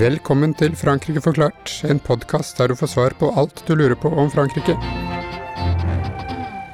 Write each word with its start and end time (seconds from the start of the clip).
Velkommen 0.00 0.54
til 0.56 0.72
Frankrike 0.78 1.20
forklart, 1.20 1.72
en 1.84 1.98
podkast 2.00 2.56
der 2.56 2.70
du 2.70 2.76
får 2.78 2.88
svar 2.92 3.14
på 3.18 3.28
alt 3.36 3.60
du 3.66 3.74
lurer 3.74 3.98
på 3.98 4.08
om 4.08 4.30
Frankrike. 4.32 4.76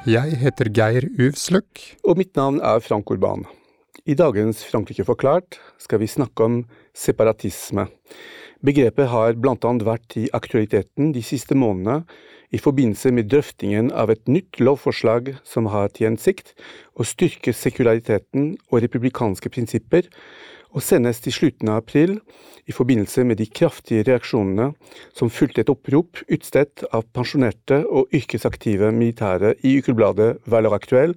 Jeg 0.07 0.37
heter 0.39 0.69
Geir 0.71 1.03
Uvsløk. 1.19 1.81
Og 2.07 2.15
mitt 2.15 2.37
navn 2.39 2.61
er 2.63 2.79
Frank 2.79 3.09
Urban. 3.11 3.41
I 4.07 4.15
dagens 4.15 4.61
Frankrike 4.63 5.03
forklart 5.03 5.57
skal 5.83 5.99
vi 5.99 6.07
snakke 6.07 6.45
om 6.45 6.61
separatisme. 6.95 7.89
Begrepet 8.65 9.11
har 9.11 9.37
blant 9.37 9.65
annet 9.67 9.85
vært 9.85 10.17
i 10.17 10.25
aktualiteten 10.33 11.11
de 11.13 11.21
siste 11.21 11.55
månedene 11.57 12.07
i 12.55 12.59
forbindelse 12.61 13.11
med 13.13 13.29
drøftingen 13.29 13.91
av 13.91 14.09
et 14.09 14.23
nytt 14.31 14.59
lovforslag 14.63 15.33
som 15.45 15.67
har 15.73 15.91
til 15.93 16.09
hensikt 16.09 16.53
å 16.95 17.05
styrke 17.05 17.53
sekulariteten 17.53 18.55
og 18.71 18.81
republikanske 18.85 19.51
prinsipper 19.53 20.07
og 20.75 20.83
sendes 20.83 21.19
til 21.23 21.33
slutten 21.33 21.69
av 21.71 21.81
april, 21.81 22.17
i 22.67 22.73
forbindelse 22.75 23.23
med 23.23 23.39
de 23.39 23.45
kraftige 23.47 24.03
reaksjonene 24.09 24.73
som 25.15 25.31
fulgte 25.31 25.63
et 25.63 25.69
opprop 25.71 26.19
utstedt 26.27 26.83
av 26.91 27.05
pensjonerte 27.15 27.79
og 27.87 28.11
yrkesaktive 28.15 28.89
militære 28.91 29.53
i 29.63 29.77
ukebladet 29.79 30.33
Valor 30.51 30.75
Aktuell, 30.75 31.15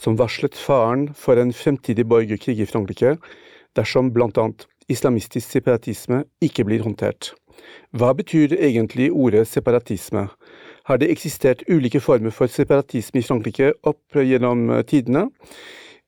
som 0.00 0.16
varslet 0.16 0.56
faren 0.56 1.10
for 1.12 1.36
en 1.40 1.52
fremtidig 1.52 2.06
borgerkrig 2.08 2.56
i 2.64 2.68
Frankrike 2.68 3.18
dersom 3.76 4.08
bl.a. 4.14 4.48
islamistisk 4.88 5.50
separatisme 5.50 6.24
ikke 6.42 6.64
blir 6.64 6.84
håndtert. 6.84 7.32
Hva 7.96 8.12
betyr 8.16 8.54
egentlig 8.58 9.10
ordet 9.12 9.46
separatisme? 9.48 10.28
Har 10.86 11.00
det 11.02 11.10
eksistert 11.10 11.64
ulike 11.68 12.00
former 12.00 12.30
for 12.30 12.46
separatisme 12.46 13.20
i 13.20 13.26
Frankrike 13.26 13.72
opp 13.82 14.20
gjennom 14.20 14.68
tidene? 14.86 15.26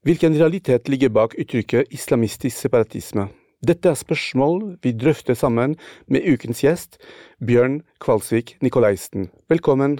Hvilken 0.06 0.36
realitet 0.38 0.88
ligger 0.88 1.10
bak 1.10 1.34
uttrykket 1.38 1.90
islamistisk 1.90 2.56
separatisme? 2.56 3.28
Dette 3.66 3.90
er 3.90 3.98
spørsmål 3.98 4.76
vi 4.86 4.92
drøfter 4.94 5.34
sammen 5.34 5.74
med 6.06 6.22
ukens 6.30 6.62
gjest, 6.62 7.00
Bjørn 7.42 7.80
Kvalsvik 7.98 8.54
Nikolaisen. 8.62 9.32
Velkommen. 9.50 9.98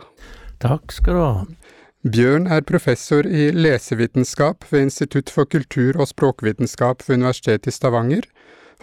Takk 0.63 0.95
skal 0.95 1.19
du 1.19 1.23
ha. 1.25 1.43
Bjørn 2.07 2.47
er 2.47 2.63
professor 2.63 3.27
i 3.27 3.51
lesevitenskap 3.51 4.63
ved 4.71 4.87
Institutt 4.87 5.31
for 5.35 5.51
kultur- 5.51 5.99
og 5.99 6.07
språkvitenskap 6.07 7.03
ved 7.09 7.19
Universitetet 7.19 7.67
i 7.67 7.75
Stavanger. 7.75 8.23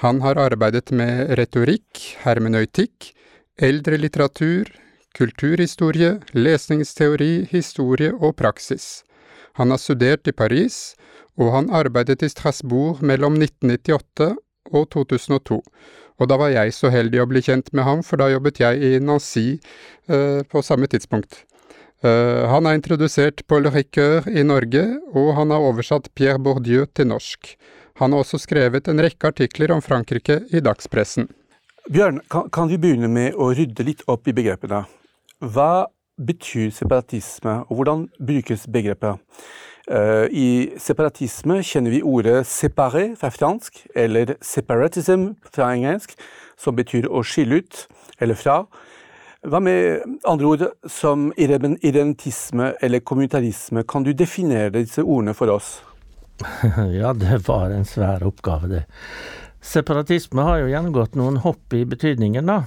Han 0.03 0.19
har 0.21 0.35
arbeidet 0.35 0.91
med 0.91 1.29
retorikk, 1.39 2.01
hermenøytikk, 2.25 3.13
eldre 3.55 3.95
litteratur, 3.95 4.67
kulturhistorie, 5.15 6.17
lesningsteori, 6.35 7.47
historie 7.51 8.11
og 8.13 8.35
praksis. 8.35 9.05
Han 9.55 9.71
har 9.71 9.79
studert 9.79 10.27
i 10.27 10.35
Paris, 10.35 10.95
og 11.39 11.53
han 11.55 11.71
arbeidet 11.71 12.25
i 12.25 12.31
Strasbourg 12.31 12.99
mellom 12.99 13.37
1998 13.39 14.33
og 14.73 14.89
2002. 14.91 15.61
Og 16.19 16.29
da 16.31 16.37
var 16.39 16.51
jeg 16.51 16.75
så 16.75 16.91
heldig 16.91 17.21
å 17.23 17.27
bli 17.31 17.43
kjent 17.43 17.71
med 17.75 17.87
ham, 17.87 18.03
for 18.03 18.19
da 18.19 18.29
jobbet 18.31 18.59
jeg 18.59 18.83
i 18.83 18.99
Nancy 19.03 19.57
eh, 20.07 20.43
på 20.43 20.63
samme 20.63 20.87
tidspunkt. 20.91 21.43
Eh, 22.03 22.43
han 22.51 22.67
har 22.67 22.75
introdusert 22.75 23.45
Paul 23.47 23.67
Ricoeur 23.71 24.27
i 24.27 24.43
Norge, 24.43 24.83
og 25.15 25.33
han 25.39 25.55
har 25.55 25.63
oversatt 25.71 26.11
Pierre 26.15 26.39
Bourdieu 26.39 26.83
til 26.91 27.11
norsk. 27.11 27.55
Han 27.99 28.11
har 28.11 28.25
også 28.25 28.41
skrevet 28.43 28.89
en 28.91 28.99
rekke 28.99 29.29
artikler 29.31 29.71
om 29.71 29.81
Frankrike 29.83 30.41
i 30.51 30.59
dagspressen. 30.59 31.29
Bjørn, 31.87 32.19
kan, 32.31 32.49
kan 32.51 32.67
vi 32.67 32.79
begynne 32.81 33.07
med 33.07 33.37
å 33.39 33.53
rydde 33.55 33.85
litt 33.87 34.01
opp 34.11 34.27
i 34.27 34.33
begrepene? 34.35 34.81
Hva 35.39 35.85
betyr 36.19 36.73
separatisme, 36.75 37.61
og 37.69 37.79
hvordan 37.79 38.07
brukes 38.19 38.65
begrepet? 38.67 39.21
Uh, 39.85 40.25
I 40.27 40.73
separatisme 40.81 41.59
kjenner 41.61 41.93
vi 41.93 42.01
ordet 42.01 42.41
'séparé' 42.49 43.15
fra 43.15 43.29
fransk, 43.29 43.85
eller 43.95 44.35
'separatism' 44.41 45.35
fra 45.45 45.71
engelsk, 45.75 46.17
som 46.57 46.75
betyr 46.75 47.07
å 47.07 47.23
skille 47.23 47.61
ut 47.61 47.87
eller 48.19 48.35
fra. 48.35 48.65
Hva 49.45 49.61
med 49.61 50.01
andre 50.25 50.45
ord 50.45 50.67
som 50.89 51.31
identisme 51.37 52.73
eller 52.81 52.99
kommunitarisme? 52.99 53.83
Kan 53.87 54.03
du 54.03 54.11
definere 54.11 54.73
disse 54.73 55.03
ordene 55.03 55.35
for 55.37 55.47
oss? 55.53 55.84
ja, 56.99 57.13
det 57.13 57.39
var 57.47 57.71
en 57.71 57.85
svær 57.87 58.25
oppgave, 58.27 58.67
det. 58.71 58.83
Separatisme 59.65 60.43
har 60.45 60.61
jo 60.61 60.69
gjennomgått 60.69 61.15
noen 61.17 61.39
hopp 61.41 61.73
i 61.73 61.85
betydningen, 61.89 62.45
da. 62.51 62.63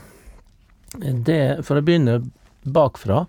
Det, 0.99 1.61
for 1.67 1.79
å 1.79 1.85
begynne 1.85 2.23
bakfra, 2.69 3.27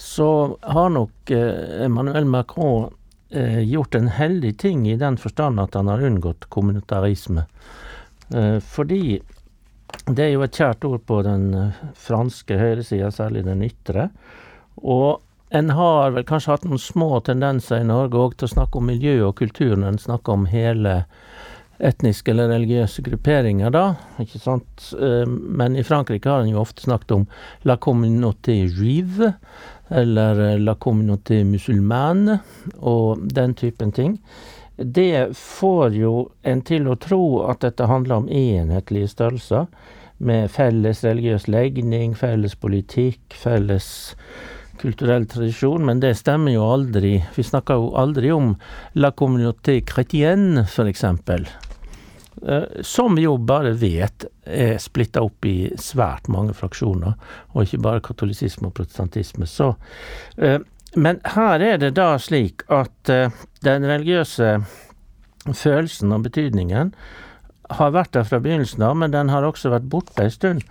så 0.00 0.58
har 0.62 0.90
nok 0.92 1.30
eh, 1.30 1.84
Emmanuel 1.84 2.26
Macron 2.28 2.90
eh, 3.30 3.60
gjort 3.60 3.94
en 3.94 4.08
heldig 4.08 4.56
ting 4.58 4.88
i 4.90 4.98
den 4.98 5.16
forstand 5.20 5.60
at 5.60 5.76
han 5.78 5.92
har 5.92 6.02
unngått 6.02 6.48
kommunitarisme. 6.52 7.46
Eh, 8.34 8.58
fordi 8.58 9.20
det 10.08 10.24
er 10.24 10.32
jo 10.34 10.44
et 10.46 10.56
kjært 10.56 10.86
ord 10.88 11.04
på 11.08 11.20
den 11.26 11.52
eh, 11.54 11.82
franske 11.98 12.58
høyresida, 12.58 13.12
særlig 13.14 13.44
den 13.46 13.64
ytre. 13.66 14.08
Og 14.82 15.22
en 15.52 15.70
har 15.70 16.14
vel 16.14 16.24
kanskje 16.24 16.54
hatt 16.54 16.64
noen 16.64 16.80
små 16.80 17.20
tendenser 17.26 17.82
i 17.82 17.88
Norge 17.88 18.16
òg 18.18 18.36
til 18.38 18.48
å 18.48 18.54
snakke 18.54 18.80
om 18.80 18.86
miljø 18.88 19.18
og 19.28 19.36
kultur 19.42 19.74
når 19.76 19.94
en 19.94 20.04
snakker 20.06 20.36
om 20.38 20.46
hele 20.48 21.02
etniske 21.82 22.30
eller 22.30 22.48
religiøse 22.52 23.02
grupperinger, 23.04 23.72
da. 23.74 23.84
ikke 24.22 24.40
sant? 24.40 24.86
Eh, 24.94 25.26
men 25.26 25.76
i 25.76 25.84
Frankrike 25.84 26.30
har 26.30 26.44
en 26.44 26.52
jo 26.52 26.62
ofte 26.62 26.84
snakket 26.84 27.16
om 27.16 27.26
la 27.68 27.76
communauté 27.76 28.54
juive, 28.62 29.32
eller 29.90 30.40
eh, 30.46 30.60
la 30.62 30.76
communauté 30.78 31.42
musulmane, 31.48 32.38
og 32.78 33.24
den 33.34 33.56
typen 33.58 33.92
ting. 33.92 34.16
Det 34.76 35.34
får 35.36 35.98
jo 35.98 36.14
en 36.48 36.62
til 36.64 36.88
å 36.88 36.96
tro 36.96 37.24
at 37.50 37.60
dette 37.66 37.90
handler 37.90 38.22
om 38.22 38.30
enhetlige 38.30 39.10
størrelser, 39.12 39.68
med 40.22 40.52
felles 40.54 41.02
religiøs 41.02 41.48
legning, 41.50 42.14
felles 42.14 42.54
politikk, 42.62 43.34
felles 43.34 43.88
kulturell 44.82 45.26
tradisjon, 45.30 45.84
men 45.86 46.00
det 46.02 46.16
stemmer 46.18 46.56
jo 46.56 46.66
aldri. 46.66 47.16
Vi 47.36 47.44
snakker 47.46 47.78
jo 47.78 47.92
aldri 47.98 48.32
om 48.34 48.54
la 48.98 49.12
communauté 49.14 49.78
chrétienne, 49.86 50.66
eksempel. 50.66 51.46
Eh, 52.48 52.62
som 52.80 53.14
vi 53.14 53.22
jo 53.22 53.36
bare 53.38 53.70
vet 53.78 54.24
er 54.44 54.78
splitta 54.82 55.22
opp 55.22 55.46
i 55.46 55.70
svært 55.78 56.30
mange 56.32 56.54
fraksjoner, 56.58 57.14
og 57.52 57.66
ikke 57.66 57.82
bare 57.84 58.02
katolisisme 58.02 58.70
og 58.70 58.74
protestantisme. 58.78 59.46
Så, 59.46 59.74
eh, 60.38 60.58
men 60.96 61.20
her 61.36 61.60
er 61.60 61.78
det 61.78 61.94
da 61.94 62.16
slik 62.18 62.64
at 62.68 63.12
eh, 63.12 63.30
den 63.62 63.86
religiøse 63.86 64.56
følelsen 65.46 66.12
og 66.12 66.26
betydningen 66.26 66.94
har 67.70 67.94
vært 67.94 68.16
der 68.16 68.26
fra 68.26 68.40
begynnelsen 68.42 68.82
av, 68.82 68.96
men 68.98 69.14
den 69.14 69.30
har 69.30 69.46
også 69.46 69.70
vært 69.72 69.88
borte 69.88 70.26
en 70.26 70.34
stund. 70.34 70.66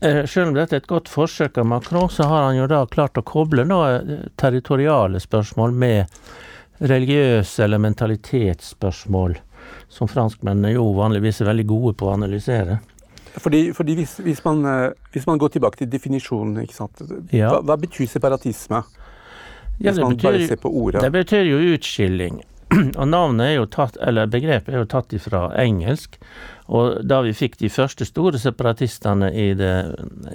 Selv 0.00 0.52
om 0.52 0.54
dette 0.54 0.76
er 0.76 0.82
et 0.82 0.90
godt 0.90 1.08
forsøk 1.10 1.58
av 1.58 1.66
Macron, 1.66 2.06
så 2.10 2.28
har 2.30 2.44
han 2.46 2.58
jo 2.60 2.68
da 2.70 2.84
klart 2.86 3.18
å 3.18 3.24
koble 3.26 3.64
noe 3.66 4.20
territoriale 4.38 5.18
spørsmål 5.18 5.74
med 5.74 6.20
religiøse 6.78 7.64
eller 7.64 7.82
mentalitetsspørsmål 7.82 9.34
som 9.88 10.08
franskmennene 10.08 10.74
jo 10.76 10.84
vanligvis 10.96 11.42
er 11.42 11.50
veldig 11.50 11.66
gode 11.68 11.94
på 11.98 12.08
å 12.08 12.14
analysere. 12.14 12.78
Fordi, 13.38 13.68
fordi 13.76 13.94
hvis, 14.00 14.16
hvis, 14.24 14.40
man, 14.44 14.62
eh, 14.66 14.90
hvis, 15.14 15.26
man, 15.28 15.38
går 15.38 15.54
tilbake 15.56 15.82
til 15.82 15.90
definisjonen, 15.90 16.62
ja. 17.32 17.52
hva, 17.52 17.60
hva, 17.62 17.76
betyr 17.78 18.08
separatisme? 18.10 18.82
Ja, 19.78 19.92
betyr, 19.92 20.02
man 20.02 20.16
bare 20.22 20.46
ser 20.46 20.60
på 20.62 20.72
ordet. 20.74 21.02
Det 21.04 21.12
betyr 21.14 21.46
jo 21.46 21.60
utskilling. 21.74 22.40
Og 23.00 23.06
navnet 23.08 23.46
er 23.46 23.54
jo 23.56 23.68
tatt, 23.72 23.96
eller 24.04 24.28
begrepet 24.28 24.74
er 24.74 24.82
jo 24.82 24.90
tatt 24.90 25.14
ifra 25.16 25.46
engelsk. 25.60 26.18
Og 26.68 27.00
da 27.08 27.22
vi 27.24 27.32
fikk 27.36 27.56
de 27.62 27.70
første 27.72 28.04
store 28.04 28.40
separatistene 28.40 29.30
i 29.32 29.48
det, 29.56 29.76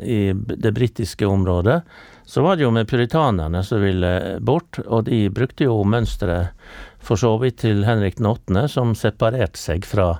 i 0.01 0.33
det 0.33 0.73
britiske 0.73 1.29
området, 1.29 1.83
så 2.25 2.41
var 2.41 2.57
det 2.57 2.65
jo 2.65 2.71
med 2.73 2.89
puritanerne 2.89 3.61
som 3.67 3.83
ville 3.83 4.39
bort, 4.41 4.79
og 4.87 5.05
de 5.09 5.27
brukte 5.29 5.67
jo 5.67 5.83
mønsteret 5.85 6.55
for 7.03 7.19
så 7.19 7.35
vidt 7.41 7.59
til 7.65 7.83
Henrik 7.85 8.17
8., 8.17 8.65
som 8.71 8.95
separerte 8.97 9.59
seg 9.59 9.85
fra 9.85 10.15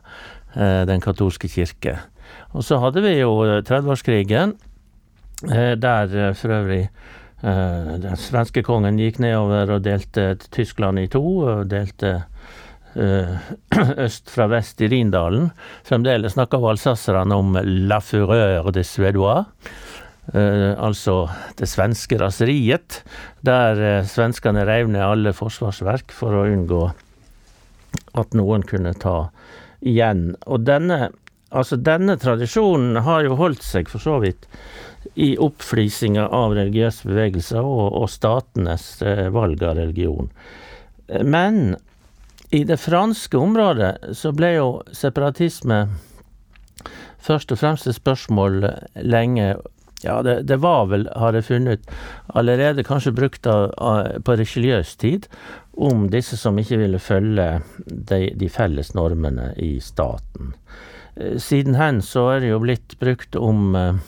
eh, 0.53 0.83
den 0.89 1.01
katolske 1.01 1.49
kirke. 1.49 1.97
Og 2.53 2.65
så 2.67 2.77
hadde 2.83 3.01
vi 3.05 3.15
jo 3.17 3.33
30-årskrigen, 3.65 4.53
eh, 5.49 5.57
eh, 5.57 5.73
der 5.79 6.17
eh, 6.27 6.33
for 6.37 6.53
øvrig 6.59 6.83
den 7.43 8.19
svenske 8.19 8.63
kongen 8.63 8.99
gikk 9.01 9.17
nedover 9.19 9.75
og 9.75 9.83
delte 9.83 10.29
Tyskland 10.53 11.01
i 11.01 11.09
to, 11.11 11.23
og 11.43 11.65
delte 11.71 12.13
eh, 12.95 13.33
øst 14.05 14.31
fra 14.31 14.47
vest 14.51 14.79
i 14.79 14.87
Rindalen. 14.91 15.49
Fremdeles 15.83 16.37
snakker 16.37 16.63
valsasserne 16.63 17.35
om 17.35 17.57
la 17.63 17.99
fureur 18.03 18.71
de 18.71 18.85
suédois. 18.87 19.43
Uh, 20.23 20.71
altså 20.79 21.25
det 21.59 21.67
svenske 21.67 22.15
raseriet, 22.15 23.01
der 23.43 24.05
svenskene 24.07 24.63
rev 24.63 24.87
ned 24.87 25.03
alle 25.03 25.33
forsvarsverk 25.35 26.15
for 26.15 26.31
å 26.31 26.45
unngå 26.47 26.85
at 28.15 28.37
noen 28.37 28.63
kunne 28.63 28.93
ta 28.95 29.17
igjen. 29.83 30.29
Og 30.47 30.63
denne 30.63 31.09
altså 31.53 31.77
denne 31.77 32.15
tradisjonen 32.21 33.01
har 33.05 33.27
jo 33.27 33.37
holdt 33.39 33.65
seg 33.65 33.91
for 33.91 34.03
så 34.03 34.17
vidt 34.23 34.47
i 35.15 35.33
oppflisinga 35.37 36.27
av 36.33 36.55
religiøse 36.57 37.09
bevegelser 37.09 37.61
og, 37.61 37.93
og 38.01 38.09
statenes 38.09 38.87
eh, 39.05 39.27
valg 39.33 39.63
av 39.63 39.77
religion. 39.77 40.31
Men 41.21 41.75
i 42.53 42.63
det 42.69 42.77
franske 42.81 43.37
området 43.37 44.15
så 44.17 44.31
ble 44.33 44.55
jo 44.55 44.67
separatisme 44.93 45.83
først 47.23 47.53
og 47.53 47.59
fremst 47.61 47.87
et 47.89 47.97
spørsmål 47.97 48.65
lenge 49.01 49.53
ja, 50.03 50.17
det, 50.23 50.41
det, 50.49 50.57
var 50.59 50.89
vel, 50.91 51.07
har 51.15 51.33
jeg 51.33 51.47
funnet 51.47 51.79
ut, 51.79 51.93
allerede 52.35 52.83
kanskje 52.83 53.15
brukt 53.15 53.47
av, 53.47 53.69
av, 53.77 54.09
på 54.27 54.35
religiøs 54.35 54.95
tid, 54.99 55.29
om 55.73 56.09
disse 56.11 56.37
som 56.37 56.59
ikke 56.59 56.81
ville 56.81 56.99
følge 56.99 57.47
de, 57.87 58.25
de 58.35 58.49
felles 58.51 58.91
normene 58.97 59.53
i 59.57 59.77
staten. 59.81 60.51
Eh, 61.15 61.37
siden 61.39 61.79
hen 61.79 62.03
så 62.03 62.27
er 62.33 62.43
det 62.43 62.51
jo 62.51 62.59
blitt 62.65 62.97
brukt 62.99 63.39
om 63.39 63.77
eh, 63.79 64.03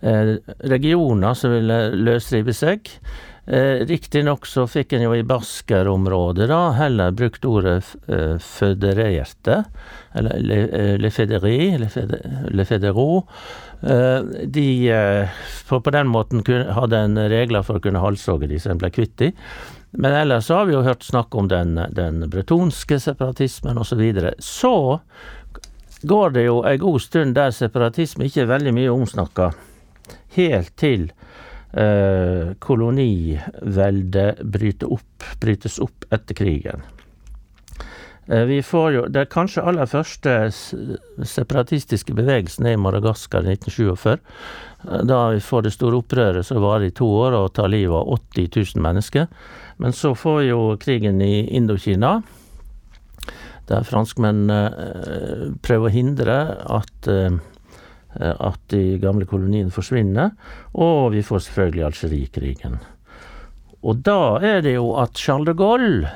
regioner 0.00 1.34
som 1.36 1.52
ville 1.52 1.80
løsrive 1.92 2.54
seg. 2.56 2.88
Eh, 3.50 3.86
Riktignok 3.86 4.46
så 4.46 4.66
fikk 4.70 4.92
en 4.94 5.02
jo 5.02 5.14
i 5.16 5.24
Basker-området 5.26 6.46
da 6.50 6.58
heller 6.76 7.14
brukt 7.16 7.44
ordet 7.48 7.80
eh, 8.06 8.36
fødererte, 8.38 9.56
eller 10.14 10.44
le, 11.00 11.10
fédéri, 11.10 11.56
le. 11.80 12.66
Eh, 13.80 14.28
de 14.44 14.66
på, 15.68 15.80
på 15.80 15.94
den 15.96 16.12
måten 16.12 16.44
hadde 16.46 17.02
en 17.08 17.18
regler 17.32 17.66
for 17.66 17.80
å 17.80 17.82
kunne 17.82 18.04
halshogge 18.04 18.46
de 18.50 18.60
som 18.62 18.76
en 18.76 18.82
ble 18.82 18.92
kvitt 18.94 19.16
de. 19.18 19.32
Men 19.98 20.14
ellers 20.14 20.46
så 20.46 20.60
har 20.60 20.68
vi 20.68 20.76
jo 20.76 20.84
hørt 20.86 21.02
snakk 21.02 21.34
om 21.34 21.48
den, 21.50 21.74
den 21.96 22.22
bretonske 22.30 23.00
separatismen 23.02 23.80
osv. 23.82 23.96
Så, 23.96 23.98
videre. 23.98 24.34
så 24.38 24.76
går 26.02 26.36
det 26.36 26.46
jo 26.46 26.60
ei 26.68 26.76
god 26.78 27.02
stund 27.02 27.34
der 27.34 27.50
separatisme 27.50 28.28
ikke 28.28 28.44
er 28.44 28.52
veldig 28.52 28.76
mye 28.78 28.94
omsnakka, 28.94 29.50
helt 30.36 30.76
til 30.80 31.10
eh, 31.72 32.54
koloniveldet 32.58 34.42
bryter 34.44 34.92
opp, 34.92 35.28
brytes 35.42 35.78
opp 35.82 36.06
etter 36.10 36.38
krigen. 36.38 36.84
Eh, 38.30 38.44
vi 38.44 38.62
får 38.62 38.92
jo, 38.92 39.06
Det 39.08 39.28
kanskje 39.30 39.64
aller 39.66 39.86
første 39.90 40.50
separatistiske 41.26 42.14
bevegelsen 42.14 42.66
er 42.66 42.76
i 42.76 42.80
Madagaskar 42.80 43.46
i 43.46 43.56
1947. 43.56 44.18
Eh, 44.88 45.02
da 45.04 45.30
vi 45.34 45.40
får 45.40 45.66
det 45.66 45.74
store 45.74 46.02
opprøret 46.02 46.46
som 46.46 46.62
varer 46.62 46.90
i 46.90 46.94
to 46.94 47.06
år 47.06 47.38
og 47.38 47.54
tar 47.54 47.72
livet 47.72 47.96
av 47.96 48.06
80 48.34 48.50
000 48.76 48.84
mennesker. 48.86 49.26
Men 49.78 49.92
så 49.92 50.14
får 50.14 50.44
jo 50.46 50.76
krigen 50.78 51.22
i 51.24 51.48
Indokina, 51.56 52.20
der 53.70 53.86
franskmennene 53.86 54.60
eh, 54.68 55.46
prøver 55.62 55.88
å 55.88 55.94
hindre 55.94 56.38
at 56.78 57.10
Eh, 57.10 57.30
at 58.18 58.58
de 58.72 58.96
gamle 58.98 59.22
koloniene 59.28 59.70
forsvinner, 59.70 60.32
og 60.74 61.12
vi 61.14 61.22
får 61.22 61.44
selvfølgelig 61.46 61.84
Algerikrigen. 61.86 62.80
Og 63.80 63.96
da 64.04 64.36
er 64.44 64.60
det 64.64 64.74
jo 64.74 64.96
at 65.00 65.16
Charles 65.16 65.46
de 65.48 65.54
Gaulle 65.56 66.08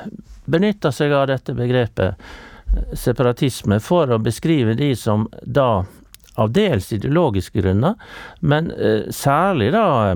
benytter 0.44 0.90
seg 0.92 1.12
av 1.16 1.26
dette 1.30 1.54
begrepet 1.56 2.12
eh, 2.12 2.16
separatisme 2.92 3.80
for 3.80 4.10
å 4.12 4.18
beskrive 4.22 4.74
de 4.76 4.96
som 4.98 5.28
da 5.42 5.84
av 6.34 6.50
dels 6.52 6.92
ideologiske 6.92 7.60
grunner, 7.62 7.94
men 8.40 8.70
eh, 8.74 9.02
særlig 9.14 9.72
da 9.72 10.14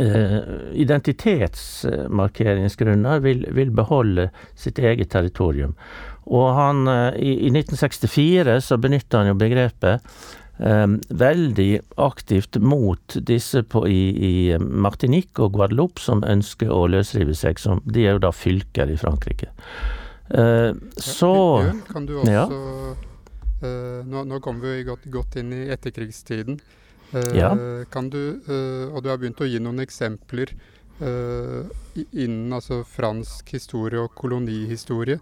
eh, 0.00 0.38
identitetsmarkeringsgrunner 0.82 3.20
vil, 3.22 3.46
vil, 3.52 3.70
beholde 3.76 4.30
sitt 4.58 4.78
eget 4.80 5.10
territorium. 5.12 5.74
Og 6.32 6.54
han, 6.56 6.88
eh, 6.88 7.14
i, 7.20 7.46
i 7.46 7.48
1964 7.52 8.60
så 8.64 8.76
benytter 8.80 9.18
han 9.20 9.28
jo 9.30 9.34
begrepet 9.38 10.00
veldig 10.62 11.80
aktivt 11.98 12.56
mot 12.62 13.16
disse 13.26 13.64
på, 13.66 13.82
i, 13.88 14.02
i, 14.14 14.58
Martinique 14.58 15.42
og 15.42 15.56
Guadeloupe 15.56 15.98
som 16.00 16.22
ønsker 16.22 16.70
å 16.70 16.84
løsrive 16.86 17.34
seg. 17.34 17.58
Som, 17.58 17.80
de 17.82 18.06
er 18.06 18.14
jo 18.14 18.22
da 18.22 18.30
fylker 18.30 18.92
i 18.92 18.98
Frankrike. 19.00 19.50
Uh, 20.32 20.72
så 20.96 21.32
Bjørn, 21.60 21.80
kan 21.90 22.06
du 22.08 22.14
også 22.22 22.32
ja. 22.32 22.44
uh, 22.48 23.98
nå, 24.08 24.22
nå 24.30 24.38
kommer 24.40 24.70
vi 24.70 24.86
godt, 24.86 25.04
godt, 25.12 25.36
inn 25.42 25.50
i 25.52 25.66
etterkrigstiden. 25.74 26.60
Uh, 27.12 27.32
ja. 27.36 27.50
Kan 27.92 28.08
du, 28.08 28.38
og 28.94 29.02
du 29.02 29.10
har 29.10 29.18
begynt 29.20 29.42
å 29.42 29.48
gi 29.48 29.60
noen 29.60 29.82
eksempler 29.84 30.54
innen 31.02 32.52
altså 32.54 32.84
fransk 32.86 33.48
historie 33.56 33.98
og 33.98 34.12
kolonihistorie. 34.14 35.16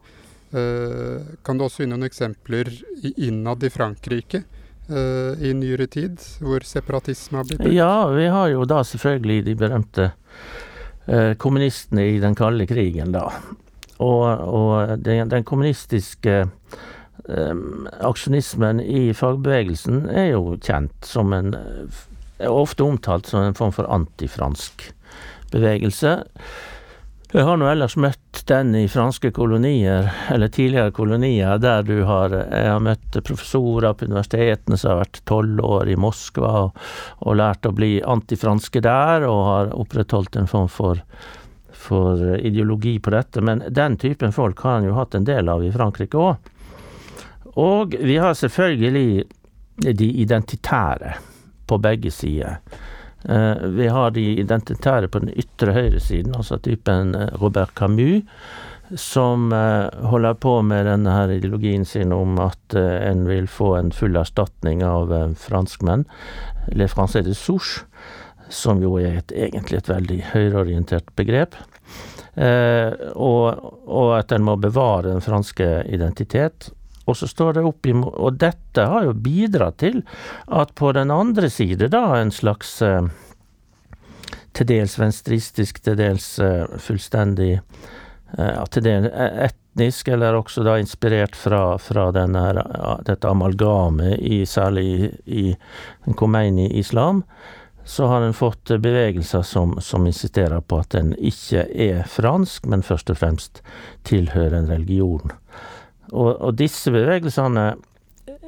kan 0.51 1.57
du 1.57 1.65
også 1.65 1.87
gi 1.87 1.89
noen 1.89 2.05
eksempler 2.05 2.69
innad 3.17 3.65
i 3.65 3.71
Frankrike? 3.73 4.43
Uh, 4.91 5.39
i 5.41 5.55
nyere 5.57 5.87
tid, 5.91 6.21
hvor 6.43 6.65
separatisme 6.67 7.41
har 7.41 7.49
blitt 7.49 7.63
brukt? 7.63 7.77
Ja, 7.77 8.09
vi 8.15 8.29
har 8.31 8.51
jo 8.53 8.67
da 8.69 8.83
selvfølgelig 8.87 9.45
de 9.49 9.57
berømte 9.59 10.11
uh, 11.09 11.33
kommunistene 11.41 12.09
i 12.13 12.21
den 12.23 12.37
kalde 12.39 12.69
krigen, 12.71 13.15
da. 13.17 13.29
Og, 14.01 14.25
og 14.27 15.03
den, 15.05 15.29
den, 15.29 15.45
kommunistiske 15.45 16.47
um, 17.29 17.89
aksjonismen 18.01 18.81
i 18.81 19.11
fagbevegelsen 19.13 20.07
er 20.09 20.31
jo 20.33 20.57
kjent 20.57 21.05
som 21.05 21.35
en 21.37 21.53
er 22.41 22.49
ofte 22.49 22.85
omtalt 22.85 23.29
som 23.29 23.45
en 23.45 23.57
form 23.57 23.73
for 23.77 23.89
antifransk 23.93 24.89
bevegelse. 25.53 26.21
Jeg 27.31 27.47
har 27.47 27.61
nå 27.61 27.67
ellers 27.71 27.95
møtt 27.95 28.41
den 28.51 28.73
i 28.75 28.89
franske 28.91 29.31
kolonier, 29.31 30.09
eller 30.35 30.51
tidligere 30.51 30.91
kolonier, 30.91 31.61
der 31.63 31.85
du 31.87 32.03
har 32.09 32.33
Jeg 32.35 32.67
har 32.67 32.83
møtt 32.83 33.21
professorer 33.23 33.95
på 33.95 34.09
universitetene 34.11 34.75
som 34.75 34.91
har 34.91 35.05
vært 35.05 35.21
tolv 35.31 35.63
år 35.63 35.93
i 35.93 35.95
Moskva 35.95 36.51
og, 36.65 36.81
og, 37.21 37.37
lært 37.39 37.69
å 37.71 37.73
bli 37.77 38.01
antifranske 38.03 38.83
der, 38.83 39.29
og 39.31 39.45
har 39.47 39.71
opprettholdt 39.79 40.41
en 40.43 40.51
form 40.51 40.67
for, 40.67 41.05
for 41.71 42.35
ideologi 42.35 42.97
på 42.99 43.15
dette. 43.15 43.47
Men 43.47 43.63
den 43.71 43.95
typen 44.03 44.35
folk 44.35 44.67
har 44.67 44.81
han 44.81 44.91
jo 44.91 44.99
hatt 44.99 45.15
en 45.15 45.29
del 45.29 45.55
av 45.55 45.63
i 45.63 45.71
Frankrike 45.71 46.19
òg. 46.19 46.51
Og 47.63 47.95
vi 47.95 48.19
har 48.19 48.35
selvfølgelig 48.35 49.23
de 49.87 50.15
identitære 50.27 51.15
på 51.71 51.79
begge 51.79 52.11
sider. 52.11 52.59
Eh, 53.25 53.67
vi 53.77 53.89
har 53.89 54.11
de 54.11 54.25
identitære 54.41 55.09
på 55.09 55.23
den 55.25 55.33
ytre 55.37 55.75
høyresiden, 55.77 56.35
altså 56.37 56.59
typen 56.63 57.15
eh, 57.15 57.33
Robert 57.41 57.75
Camus, 57.77 58.23
som 58.97 59.53
eh, 59.53 59.89
holder 60.11 60.39
på 60.41 60.57
med 60.67 60.89
denne 60.89 61.13
her 61.15 61.35
ideologien 61.37 61.85
sin 61.85 62.15
om 62.17 62.39
at 62.43 62.75
en 62.75 63.27
vil 63.29 63.47
få 63.51 63.75
en 63.79 63.93
full 63.95 64.17
erstatning 64.17 64.83
av 64.87 65.13
franskmenn, 65.39 66.07
Le 66.73 66.89
Français 66.89 67.27
de 67.27 67.35
Souche, 67.35 67.85
som 68.51 68.83
jo 68.83 68.97
er 68.99 69.21
et, 69.21 69.33
egentlig 69.37 69.79
et 69.79 69.93
veldig 69.93 70.19
høyreorientert 70.33 71.13
begrep. 71.19 71.55
Eh, 72.35 72.93
og, 73.15 73.73
og, 73.87 74.11
at 74.19 74.33
en 74.33 74.45
må 74.47 74.57
bevare 74.61 75.11
den 75.11 75.25
franske 75.25 75.67
identitet. 75.91 76.71
Og 77.11 77.19
så 77.19 77.27
står 77.27 77.59
det 77.59 77.65
opp 77.67 77.87
imot 77.91 78.15
Og 78.15 78.39
dette 78.39 78.87
har 78.87 79.09
jo 79.09 79.17
bidratt 79.17 79.81
til 79.83 80.03
at 80.47 80.75
på 80.79 80.93
den 80.97 81.11
andre 81.11 81.51
side, 81.51 81.91
da, 81.91 82.05
en 82.21 82.31
slags 82.35 82.77
eh, 82.87 83.09
til 84.57 84.69
dels 84.71 84.99
venstristisk, 85.01 85.83
til 85.85 85.99
dels 85.99 86.33
eh, 86.43 86.67
fullstendig 86.79 87.53
eh, 87.59 88.63
til 88.71 88.87
dels 88.87 89.11
etnisk, 89.11 90.09
eller 90.09 90.39
også 90.39 90.65
da 90.67 90.77
inspirert 90.81 91.37
fra, 91.39 91.79
fra 91.79 92.11
denne, 92.15 92.43
dette 93.07 93.31
amalgamet, 93.31 94.19
i, 94.19 94.43
særlig 94.47 95.13
i, 95.25 95.47
i 96.07 96.15
Khomeini-islam, 96.19 97.25
så 97.85 98.07
har 98.07 98.23
en 98.23 98.35
fått 98.35 98.71
bevegelser 98.79 99.43
som, 99.43 99.79
som, 99.81 100.07
insisterer 100.07 100.61
på 100.61 100.79
at 100.83 100.93
den 100.95 101.15
ikke 101.17 101.65
er 101.71 102.05
fransk, 102.07 102.67
men 102.71 102.85
først 102.87 103.11
og 103.11 103.19
fremst 103.23 103.63
tilhører 104.07 104.59
en 104.59 104.71
religion. 104.71 105.33
Og, 106.13 106.31
og, 106.41 106.55
disse 106.59 106.93
bevegelsene 106.93 107.67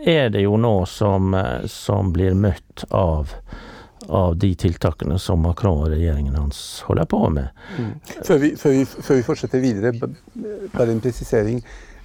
er 0.02 0.32
det 0.34 0.42
jo 0.44 0.56
nå 0.58 0.74
som, 0.90 1.34
eh, 1.34 1.66
som 1.70 2.10
blir 2.14 2.34
møtt 2.34 2.84
av, 2.90 3.30
av 4.08 4.36
de 4.36 4.52
tiltakene 4.58 5.18
som 5.22 5.44
Macron 5.46 5.84
og 5.84 5.92
regjeringen 5.94 6.38
hans 6.38 6.82
holder 6.88 7.08
på 7.10 7.22
med. 7.30 7.64
Mm. 7.78 7.94
Før, 8.26 8.42
vi, 8.42 8.52
før, 8.58 8.76
vi, 8.76 8.84
før, 8.90 9.14
vi, 9.14 9.26
fortsetter 9.30 9.62
videre, 9.62 9.94
bare 10.74 10.90
en 10.90 11.02
presisering. 11.02 11.62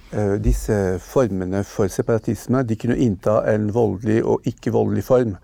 Uh, 0.08 0.38
disse 0.40 0.72
formene 1.04 1.60
for 1.68 1.90
separatisme 1.92 2.62
de 2.64 2.78
kunne 2.80 2.94
innta 2.96 3.42
en 3.50 3.66
voldelig 3.74 4.22
og 4.24 4.46
ikke-voldelig 4.48 5.02
form. 5.04 5.34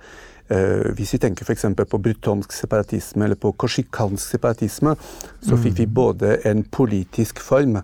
Uh, 0.52 0.92
hvis 0.92 1.14
vi 1.14 1.18
tenker 1.22 1.46
f.eks. 1.46 1.64
på 1.88 1.98
brutonsk 1.98 2.52
separatisme 2.52 3.24
eller 3.24 3.38
på 3.40 3.54
korsikansk 3.56 4.34
separatisme, 4.34 4.92
så 5.40 5.56
fikk 5.56 5.78
vi 5.78 5.86
mm. 5.88 5.94
både 5.96 6.32
en 6.50 6.60
politisk 6.68 7.40
form 7.40 7.78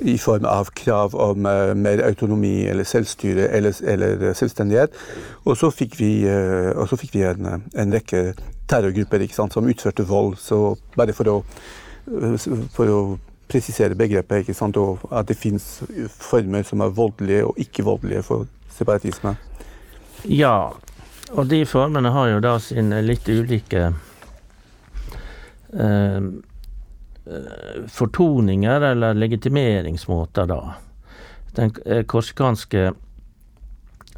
i 0.00 0.14
form 0.18 0.46
av 0.46 0.70
krav 0.78 1.16
om 1.18 1.46
uh, 1.46 1.74
mer 1.74 2.04
autonomi 2.06 2.68
eller 2.70 2.86
selvstyre 2.86 3.48
eller, 3.50 3.74
eller 3.82 4.30
selvstendighet, 4.38 4.94
og 5.42 5.58
så 5.58 5.72
fikk 5.74 5.98
vi, 5.98 6.12
uh, 6.30 6.94
fikk 6.94 7.16
vi 7.16 7.26
en, 7.26 7.50
en, 7.74 7.98
rekke 7.98 8.22
terrorgrupper 8.70 9.26
sant, 9.34 9.52
som 9.52 9.66
utførte 9.66 10.06
vold. 10.06 10.38
Så 10.38 10.76
bare 10.94 11.12
for 11.18 11.32
å, 11.32 11.36
for 12.78 12.94
å 12.94 13.00
presisere 13.50 13.98
begrepet, 13.98 14.54
sant, 14.54 14.78
og 14.78 15.02
at 15.10 15.26
det 15.28 15.36
finnes 15.38 15.66
former 16.14 16.62
som 16.62 16.86
er 16.86 16.94
voldelige 16.94 17.50
og 17.50 17.58
ikke-voldelige 17.58 18.22
for 18.22 18.46
separatisme? 18.70 19.34
Ja, 20.24 20.72
og 21.32 21.46
de 21.48 21.62
formene 21.66 22.12
har 22.12 22.28
jo 22.32 22.42
da 22.44 22.58
sine 22.60 23.00
litt 23.04 23.28
ulike 23.28 23.86
eh, 25.72 26.26
fortoninger 27.88 28.80
eller 28.90 29.16
legitimeringsmåter, 29.16 30.46
da. 30.50 30.74
Den 31.54 31.72
korsikanske 32.10 32.92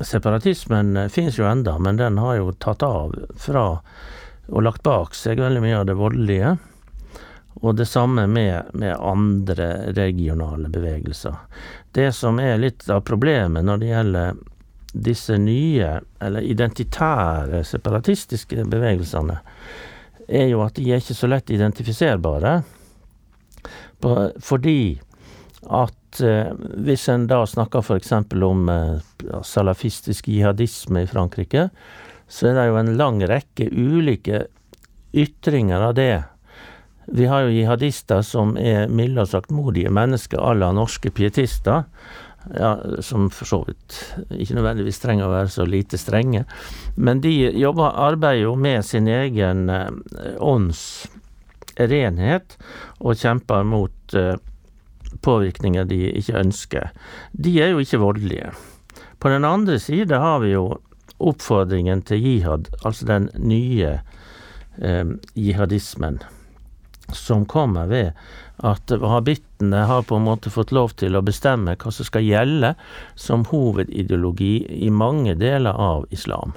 separatismen 0.00 1.10
finnes 1.12 1.38
jo 1.38 1.46
enda, 1.46 1.78
men 1.78 1.96
den 1.96 2.18
har 2.18 2.36
jo 2.40 2.52
tatt 2.52 2.82
av 2.82 3.14
fra 3.38 3.66
og 4.46 4.62
lagt 4.62 4.82
bak 4.86 5.14
seg 5.16 5.40
veldig 5.42 5.62
mye 5.62 5.78
av 5.80 5.86
det 5.88 5.96
voldelige. 5.98 6.56
Og 7.64 7.75
det 7.78 7.86
samme 7.88 8.26
med, 8.28 8.68
med, 8.76 8.92
andre 9.00 9.92
regionale 9.96 10.68
bevegelser. 10.68 11.34
Det 11.92 12.12
som 12.12 12.38
er 12.38 12.60
litt 12.60 12.84
av 12.92 13.00
problemet 13.08 13.64
når 13.64 13.80
det 13.80 13.88
gjelder 13.90 14.42
disse 15.04 15.36
nye, 15.38 15.98
eller 16.22 16.46
identitære, 16.46 17.62
separatistiske 17.64 18.64
bevegelsene, 18.70 19.40
er 20.26 20.48
jo 20.50 20.62
at 20.64 20.78
de 20.78 20.88
er 20.90 21.02
ikke 21.02 21.16
så 21.16 21.30
lett 21.30 21.52
identifiserbare. 21.54 22.60
På, 24.02 24.14
fordi 24.42 24.98
at 25.66 26.20
eh, 26.22 26.52
hvis 26.86 27.08
en 27.12 27.26
da 27.30 27.42
snakker 27.48 27.82
f.eks. 27.82 28.12
om 28.44 28.68
eh, 28.70 29.40
salafistisk 29.46 30.28
jihadisme 30.30 31.04
i 31.04 31.10
Frankrike, 31.10 31.68
så 32.28 32.50
er 32.50 32.58
det 32.58 32.68
jo 32.70 32.80
en 32.80 32.96
lang 32.98 33.20
rekke 33.22 33.68
ulike 33.70 34.46
ytringer 35.16 35.88
av 35.88 35.94
det. 35.98 36.24
Vi 37.06 37.28
har 37.30 37.46
jo 37.46 37.54
jihadister 37.54 38.22
som 38.26 38.56
er 38.58 38.90
milde 38.90 39.22
og 39.22 39.30
saktmodige 39.30 39.92
mennesker 39.94 40.42
à 40.42 40.54
la 40.58 40.72
norske 40.74 41.12
pietister. 41.14 41.86
Ja, 42.54 42.76
som 43.02 43.26
for 43.34 43.48
så 43.48 43.58
vidt 43.66 43.96
ikke 44.30 44.54
nødvendigvis 44.54 45.00
trenger 45.02 45.26
å 45.26 45.32
være 45.32 45.50
så 45.50 45.64
lite 45.66 45.98
strenge. 45.98 46.44
Men 46.94 47.20
de 47.24 47.32
jobber, 47.58 47.96
arbeider 47.98 48.44
jo 48.44 48.52
med 48.54 48.86
sin 48.86 49.08
egen 49.10 49.66
eh, 49.72 49.90
ånds 50.38 51.08
renhet 51.76 52.54
og 53.02 53.18
kjemper 53.18 53.66
mot 53.66 54.14
eh, 54.16 54.38
påvirkninger 55.26 55.88
de 55.90 56.00
ikke 56.20 56.38
ønsker. 56.38 56.94
De 57.32 57.56
er 57.62 57.74
jo 57.74 57.82
ikke 57.82 58.02
voldelige. 58.04 58.52
På 59.18 59.32
den 59.32 59.44
andre 59.44 59.80
side 59.82 60.22
har 60.22 60.40
vi 60.44 60.54
jo 60.54 60.78
oppfordringen 61.18 62.02
til 62.06 62.20
jihad, 62.20 62.70
altså 62.84 63.08
den 63.08 63.30
nye 63.40 63.98
eh, 64.78 65.12
jihadismen, 65.34 66.20
som 67.12 67.46
kommer 67.48 67.88
ved 67.90 68.12
at 68.64 68.92
wahhabittene 69.56 69.86
har 69.86 70.02
på 70.02 70.16
en 70.16 70.25
måte 70.25 70.50
fått 70.50 70.72
lov 70.72 70.94
til 70.96 71.16
å 71.16 71.22
bestemme 71.22 71.76
hva 71.76 71.90
som 71.90 72.04
skal 72.04 72.22
gjelde 72.22 72.75
som 73.14 73.44
hovedideologi 73.44 74.66
i 74.86 74.90
mange 74.90 75.34
deler 75.34 75.72
av 75.72 76.06
islam. 76.10 76.52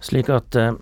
Slik 0.00 0.28
at 0.28 0.54
eh, 0.56 0.74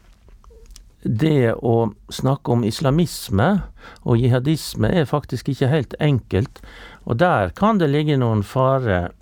det 1.02 1.54
å 1.54 1.92
snakke 2.10 2.52
om 2.52 2.64
islamisme 2.64 3.62
og 4.04 4.16
jihadisme 4.18 4.88
er 4.88 5.04
faktisk 5.04 5.48
ikke 5.48 5.68
helt 5.68 5.94
enkelt, 6.00 6.60
og 7.04 7.18
der 7.18 7.52
kan 7.54 7.78
det 7.78 7.92
ligge 7.92 8.16
noen 8.16 8.42
fare 8.42 9.12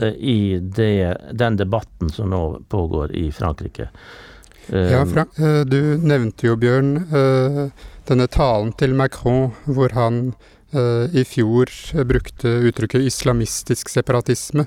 Eh, 0.00 0.08
i 0.08 0.58
det, 0.60 1.16
den 1.32 1.56
debatten 1.56 2.10
som 2.10 2.30
nå 2.30 2.60
pågår 2.68 3.12
i 3.16 3.30
Frankrike. 3.32 3.88
Ja, 4.66 5.06
Frank, 5.06 5.38
eh, 5.38 5.62
du 5.62 5.96
nevnte 6.02 6.48
jo, 6.48 6.56
Bjørn, 6.58 7.06
denne 8.08 8.26
talen 8.26 8.72
til 8.74 8.96
Macron 8.98 9.52
hvor 9.64 9.94
han 9.94 10.34
i 10.76 11.22
fjor 11.24 11.70
brukte 12.08 12.50
uttrykket 12.68 13.06
islamistisk 13.08 13.88
separatisme. 13.92 14.66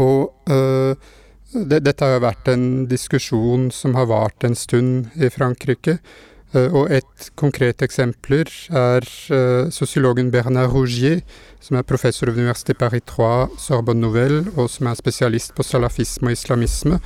Og 0.00 0.52
det, 1.52 1.80
dette 1.84 2.08
har 2.08 2.22
vært 2.24 2.48
en 2.52 2.66
diskusjon 2.88 3.68
som 3.74 3.96
har 3.98 4.08
vart 4.08 4.46
en 4.46 4.56
stund 4.56 5.12
i 5.20 5.28
Frankrike. 5.32 5.98
Eh, 6.52 6.68
og 6.68 6.90
et 6.92 7.30
konkret 7.38 7.80
eksempel 7.84 8.42
er 8.76 9.06
uh, 9.32 9.70
sosiologen 9.72 10.30
Bernard 10.32 10.72
Rougier, 10.72 11.22
som 11.62 11.78
er 11.78 11.86
professor 11.86 12.28
ved 12.28 12.42
Universitetet 12.42 12.80
Paris 12.80 13.04
3 13.08 13.28
Sorbonne 13.60 14.02
Nouvelle, 14.04 14.44
og 14.56 14.68
som 14.70 14.90
er 14.90 14.98
spesialist 14.98 15.54
på 15.56 15.64
salafisme 15.64 16.28
og 16.28 16.36
islamisme. 16.36 16.98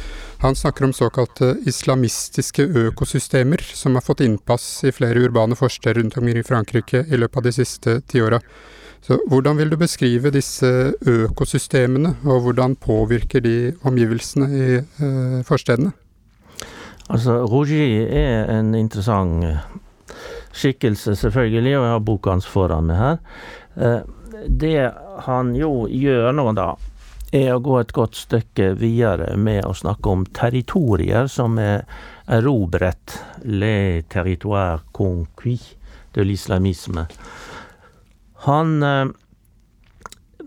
Han 0.43 0.59
snakker 0.59 0.89
om 0.89 0.95
såkalte 0.97 1.53
islamistiske 1.67 2.67
økosystemer, 2.87 3.63
som 3.63 3.95
har 3.95 4.07
fått 4.07 4.25
innpass 4.27 4.83
i 4.85 4.95
flere 4.95 5.23
urbane 5.29 5.59
forsteder 5.59 6.01
rundt 6.01 6.19
omkring 6.19 6.41
i 6.41 6.47
Frankrike 6.47 7.05
i 7.07 7.21
løpet 7.21 7.43
av 7.43 7.47
de 7.47 7.55
siste 7.55 8.01
tiåra. 8.11 8.41
Så 9.07 9.21
hvordan 9.31 9.61
vil 9.61 9.71
du 9.71 9.77
beskrive 9.79 10.33
disse 10.35 10.67
økosystemene, 11.07 12.17
og 12.27 12.49
hvordan 12.49 12.75
påvirker 12.83 13.45
de 13.45 13.77
omgivelsene 13.87 14.51
i 14.51 14.67
uh, 14.81 15.45
forstedene? 15.47 15.95
Altså, 17.09 17.39
Roger 17.47 18.09
er 18.11 18.51
en 18.51 18.75
interessant 18.75 19.45
eh, 19.47 19.63
skikkelse, 20.57 21.15
selvfølgelig, 21.17 21.77
og 21.79 21.85
jeg 21.85 21.95
har 21.95 22.05
boka 22.09 22.35
hans 22.35 22.49
foran 22.51 22.89
meg 22.89 22.99
her. 22.99 23.19
Eh, 23.77 24.01
det 24.49 24.91
han 25.27 25.55
jo 25.57 25.87
gjør 25.91 26.33
nå, 26.35 26.49
da, 26.59 26.73
er 27.35 27.53
å 27.55 27.63
gå 27.63 27.79
et 27.81 27.95
godt 27.95 28.19
stykke 28.19 28.73
videre 28.81 29.37
med 29.39 29.65
å 29.67 29.75
snakke 29.77 30.13
om 30.13 30.27
territorier 30.35 31.31
som 31.31 31.59
er 31.63 31.87
erobret. 32.27 33.21
Le 33.45 34.03
territoire 34.11 34.83
conquis 34.97 35.75
de 36.17 36.27
l'islamisme. 36.27 37.07
Han 38.49 38.83
eh, 38.83 39.07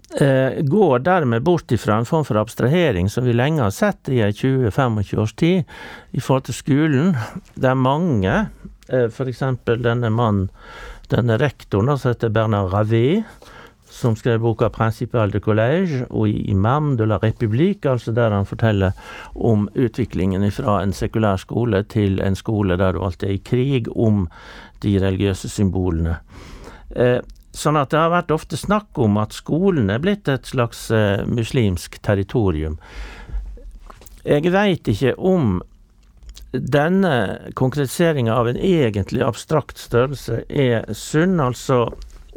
går 0.09 0.99
dermed 1.05 1.43
bort 1.45 1.71
ifra 1.71 1.99
en 1.99 2.05
form 2.05 2.25
for 2.25 2.39
abstrahering 2.41 3.09
som 3.09 3.25
vi 3.25 3.33
lenge 3.33 3.61
har 3.61 3.73
sett 3.73 4.09
i 4.09 4.23
20-25 4.23 5.19
års 5.21 5.33
tid 5.33 5.63
i 6.11 6.21
forhold 6.21 6.47
til 6.47 6.57
skolen, 6.57 7.13
der 7.55 7.77
mange, 7.77 8.49
eh, 8.89 9.05
f.eks. 9.05 9.43
denne 9.65 10.09
mannen, 10.09 10.49
denne 11.09 11.37
rektoren 11.37 11.97
som 11.97 12.13
heter 12.13 12.33
Bernard 12.33 12.73
Ravé, 12.73 13.23
som 13.89 14.15
skrev 14.15 14.39
boka 14.39 14.69
'Principal 14.69 15.31
de 15.31 15.39
Collège' 15.39 16.05
og 16.09 16.27
'Imam 16.27 16.97
de 16.97 17.05
la 17.05 17.17
République', 17.17 17.89
altså 17.89 18.11
der 18.11 18.29
han 18.29 18.45
forteller 18.45 18.91
om 19.35 19.69
utviklingen 19.75 20.51
fra 20.51 20.83
en 20.83 20.93
sekulær 20.93 21.35
skole 21.35 21.83
til 21.83 22.21
en 22.21 22.35
skole 22.35 22.77
der 22.77 22.91
du 22.91 23.03
alltid 23.03 23.27
er 23.27 23.33
i 23.33 23.41
krig 23.45 23.97
om 23.97 24.27
de 24.83 24.99
religiøse 24.99 25.49
symbolene. 25.49 26.17
Sånn 27.59 27.75
at 27.79 27.91
det 27.91 27.99
har 27.99 28.13
vært 28.13 28.31
ofte 28.31 28.55
snakk 28.59 28.99
om 29.01 29.17
at 29.19 29.35
skolen 29.35 29.89
er 29.91 29.99
blitt 30.03 30.29
et 30.31 30.47
slags 30.47 30.85
eh, 30.95 31.25
muslimsk 31.27 31.97
territorium. 32.05 32.77
Jeg 34.23 34.51
veit 34.53 34.87
ikke 34.87 35.15
om 35.17 35.57
denne 36.51 37.51
konkretiseringa 37.59 38.33
av 38.33 38.49
en 38.49 38.57
egentlig 38.57 39.21
abstrakt 39.25 39.81
størrelse 39.81 40.43
er 40.49 40.87
sunn. 40.95 41.39
Altså, 41.43 41.81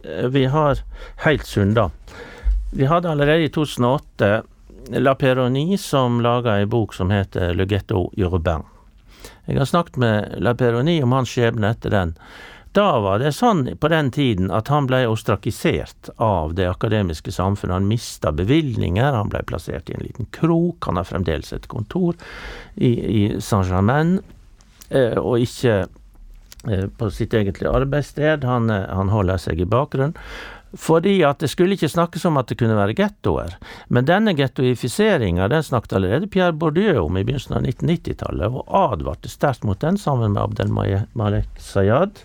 eh, 0.02 0.26
vi 0.26 0.46
har 0.50 0.82
helt 1.24 1.46
sunn, 1.46 1.74
da. 1.78 1.88
Vi 2.72 2.88
hadde 2.90 3.10
allerede 3.12 3.46
i 3.46 3.52
2008 3.52 4.42
La 4.98 5.14
Peroni 5.14 5.78
som 5.78 6.18
laga 6.24 6.58
ei 6.58 6.66
bok 6.66 6.94
som 6.94 7.12
heter 7.14 7.54
Le 7.54 7.66
Ghetto 7.70 8.08
Urbain. 8.18 8.64
Jeg 9.46 9.58
har 9.58 9.68
snakket 9.70 9.96
med 10.02 10.40
La 10.42 10.54
Peroni 10.58 11.02
om 11.02 11.14
hans 11.14 11.30
skjebne 11.30 11.70
etter 11.70 11.94
den. 11.94 12.16
Da 12.72 13.00
var 13.04 13.18
det 13.20 13.34
sånn 13.36 13.66
på 13.76 13.88
den 13.92 14.08
tiden 14.14 14.48
at 14.54 14.70
han 14.72 14.86
ble 14.88 15.02
ostrakisert 15.10 16.08
av 16.16 16.54
det 16.56 16.70
akademiske 16.70 17.34
samfunnet. 17.34 17.74
Han 17.76 17.90
mista 17.90 18.32
bevilgninger, 18.32 19.12
han 19.12 19.28
ble 19.32 19.42
plassert 19.48 19.92
i 19.92 19.96
en 19.98 20.06
liten 20.06 20.28
krok. 20.32 20.88
Han 20.88 20.96
har 20.96 21.08
fremdeles 21.08 21.52
et 21.52 21.68
kontor 21.68 22.16
i, 22.74 22.92
i 22.92 23.20
Saint-Germain, 23.44 24.16
eh, 24.88 25.20
og 25.20 25.44
ikke 25.44 25.82
eh, 25.82 26.88
på 26.96 27.10
sitt 27.12 27.36
egentlige 27.36 27.76
arbeidssted. 27.76 28.48
Han, 28.48 28.72
eh, 28.72 28.88
han 28.88 29.12
holder 29.12 29.44
seg 29.44 29.60
i 29.60 29.68
bakgrunnen. 29.68 30.16
Fordi 30.72 31.18
at 31.28 31.44
det 31.44 31.50
skulle 31.52 31.76
ikke 31.76 31.92
snakkes 31.92 32.24
om 32.24 32.40
at 32.40 32.48
det 32.48 32.56
kunne 32.56 32.78
være 32.78 32.96
gettoer. 32.96 33.58
Men 33.92 34.08
denne 34.08 34.32
gettoifiseringa 34.32 35.50
den 35.52 35.68
snakket 35.68 35.98
allerede 35.98 36.32
Pierre 36.32 36.56
Bourdieu 36.56 37.02
om 37.02 37.20
i 37.20 37.26
begynnelsen 37.28 37.58
av 37.58 37.68
1990-tallet, 37.68 38.48
og 38.48 38.76
advarte 38.80 39.28
sterkt 39.28 39.68
mot 39.68 39.84
den, 39.84 40.00
sammen 40.00 40.32
med 40.32 40.46
Abdel 40.46 40.72
Malek 40.72 41.60
Sayad 41.60 42.24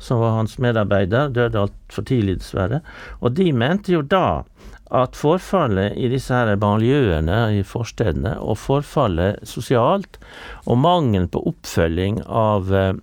som 0.00 0.22
var 0.22 0.38
hans 0.38 0.56
medarbeider, 0.58 1.30
døde 1.34 1.66
altfor 1.66 2.06
tidlig, 2.08 2.40
dessverre. 2.40 2.80
Og 3.20 3.36
de 3.36 3.50
mente 3.52 3.92
jo 3.92 4.00
da 4.02 4.42
at 4.90 5.14
forfallet 5.14 5.94
i 6.00 6.08
disse 6.10 6.34
her 6.34 6.56
banlieuene 6.58 7.38
i 7.60 7.62
forstedene, 7.66 8.34
og 8.42 8.58
forfallet 8.58 9.38
sosialt, 9.46 10.18
og 10.66 10.80
mangelen 10.82 11.28
på 11.30 11.44
oppfølging 11.52 12.24
av 12.26 12.74
eh, 12.74 12.98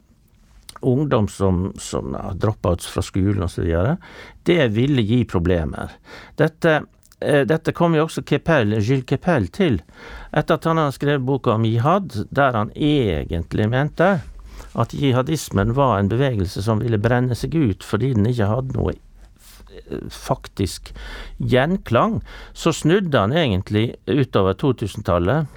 ungdom 0.81 1.29
som, 1.31 1.71
som 1.79 2.11
ja, 2.17 2.33
ut 2.35 2.89
fra 2.91 3.05
skolen 3.05 3.47
osv., 3.47 3.71
det 4.43 4.67
ville 4.75 5.05
gi 5.05 5.23
problemer. 5.29 5.95
Dette, 6.35 6.81
eh, 7.19 7.43
dette 7.47 7.71
kom 7.71 7.95
jo 7.95 8.03
også 8.09 8.25
Kepel, 8.27 8.81
Gilles 8.81 9.07
Kepel 9.07 9.47
til, 9.47 9.79
etter 10.31 10.59
at 10.59 10.67
han 10.67 10.83
har 10.83 10.95
skrevet 10.95 11.25
boka 11.27 11.55
om 11.55 11.65
jihad, 11.67 12.25
der 12.29 12.57
han 12.57 12.73
egentlig 12.75 13.69
mente 13.71 14.17
at 14.77 14.93
jihadismen 14.93 15.73
var 15.77 15.97
en 15.97 16.11
bevegelse 16.11 16.61
som 16.65 16.81
ville 16.83 17.01
brenne 17.01 17.35
seg 17.37 17.55
ut 17.57 17.85
fordi 17.85 18.13
den 18.17 18.29
ikke 18.29 18.49
hadde 18.51 18.77
noe 18.77 18.95
faktisk 20.11 20.93
gjenklang, 21.37 22.21
så 22.53 22.73
snudde 22.73 23.19
han 23.19 23.33
egentlig 23.35 23.95
utover 24.09 24.57
2000-tallet 24.57 25.47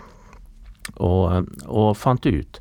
og, 1.01 1.51
og 1.67 1.93
fant 1.99 2.27
ut 2.27 2.61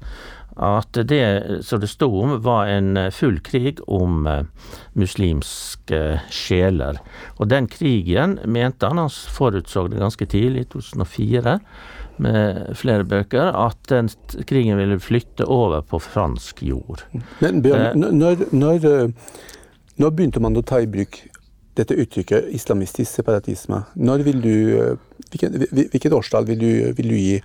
at 0.59 0.97
det 1.07 1.23
som 1.63 1.79
det 1.79 1.87
sto 1.87 2.09
om, 2.19 2.33
var 2.43 2.67
en 2.67 2.97
full 3.15 3.37
krig 3.39 3.79
om 3.87 4.25
uh, 4.27 4.41
muslimske 4.99 6.01
sjeler. 6.35 6.99
Og 7.39 7.47
den 7.47 7.69
krigen 7.71 8.35
mente 8.43 8.89
han, 8.89 8.99
han 8.99 9.07
forutså 9.07 9.85
det 9.87 10.01
ganske 10.01 10.27
tidlig, 10.27 10.65
i 10.65 10.69
2004, 10.73 11.55
med 12.21 12.75
flere 12.79 13.05
bøker, 13.07 13.51
at 13.55 13.79
den 13.91 14.09
krigen 14.49 14.79
ville 14.79 14.99
flytte 15.01 15.47
over 15.47 15.81
på 15.81 16.01
fransk 16.03 16.63
jord. 16.63 17.05
Men 17.39 17.63
Bjørn, 17.65 18.03
uh, 18.03 18.11
når, 18.11 18.45
når, 18.51 19.11
når 19.99 20.15
begynte 20.15 20.43
man 20.43 20.57
å 20.59 20.65
ta 20.65 20.81
i 20.83 20.89
bruk 20.89 21.21
dette 21.79 21.95
uttrykket 21.95 22.49
islamistisk 22.55 23.11
separatisme. 23.19 23.83
Når 23.95 24.23
vil 24.27 24.41
du, 24.43 24.55
eh, 24.79 24.95
hvilket, 25.31 26.13
årstall 26.13 26.47
vil 26.49 26.59
du, 26.59 26.71
vil 26.97 27.11
du 27.13 27.15
gi? 27.15 27.37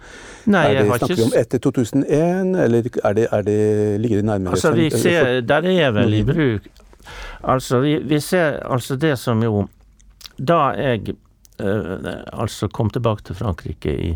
Nei, 0.50 0.64
er 0.70 0.80
det, 0.80 0.86
snakker 0.88 1.20
vi 1.20 1.26
om 1.26 1.36
etter 1.38 1.62
2001, 1.62 2.54
eller 2.64 2.88
er 3.04 3.18
det, 3.18 3.28
er 3.30 3.46
det, 3.46 3.58
ligger 4.02 4.22
det 4.22 4.28
nærmere? 4.30 4.56
Altså, 4.56 4.72
vi 4.74 4.90
ser, 4.90 5.40
Der 5.40 5.68
er 5.70 5.92
vel 5.92 6.14
i 6.14 6.24
bruk 6.24 6.66
Altså, 7.42 7.80
vi, 7.84 7.98
vi 8.00 8.20
ser 8.20 8.62
altså 8.64 8.96
det 8.96 9.18
som 9.20 9.42
jo 9.44 9.66
Da 10.38 10.72
jeg 10.72 11.14
altså 12.32 12.66
kom 12.66 12.88
tilbake 12.90 13.22
til 13.28 13.36
Frankrike 13.38 13.92
i, 13.94 14.08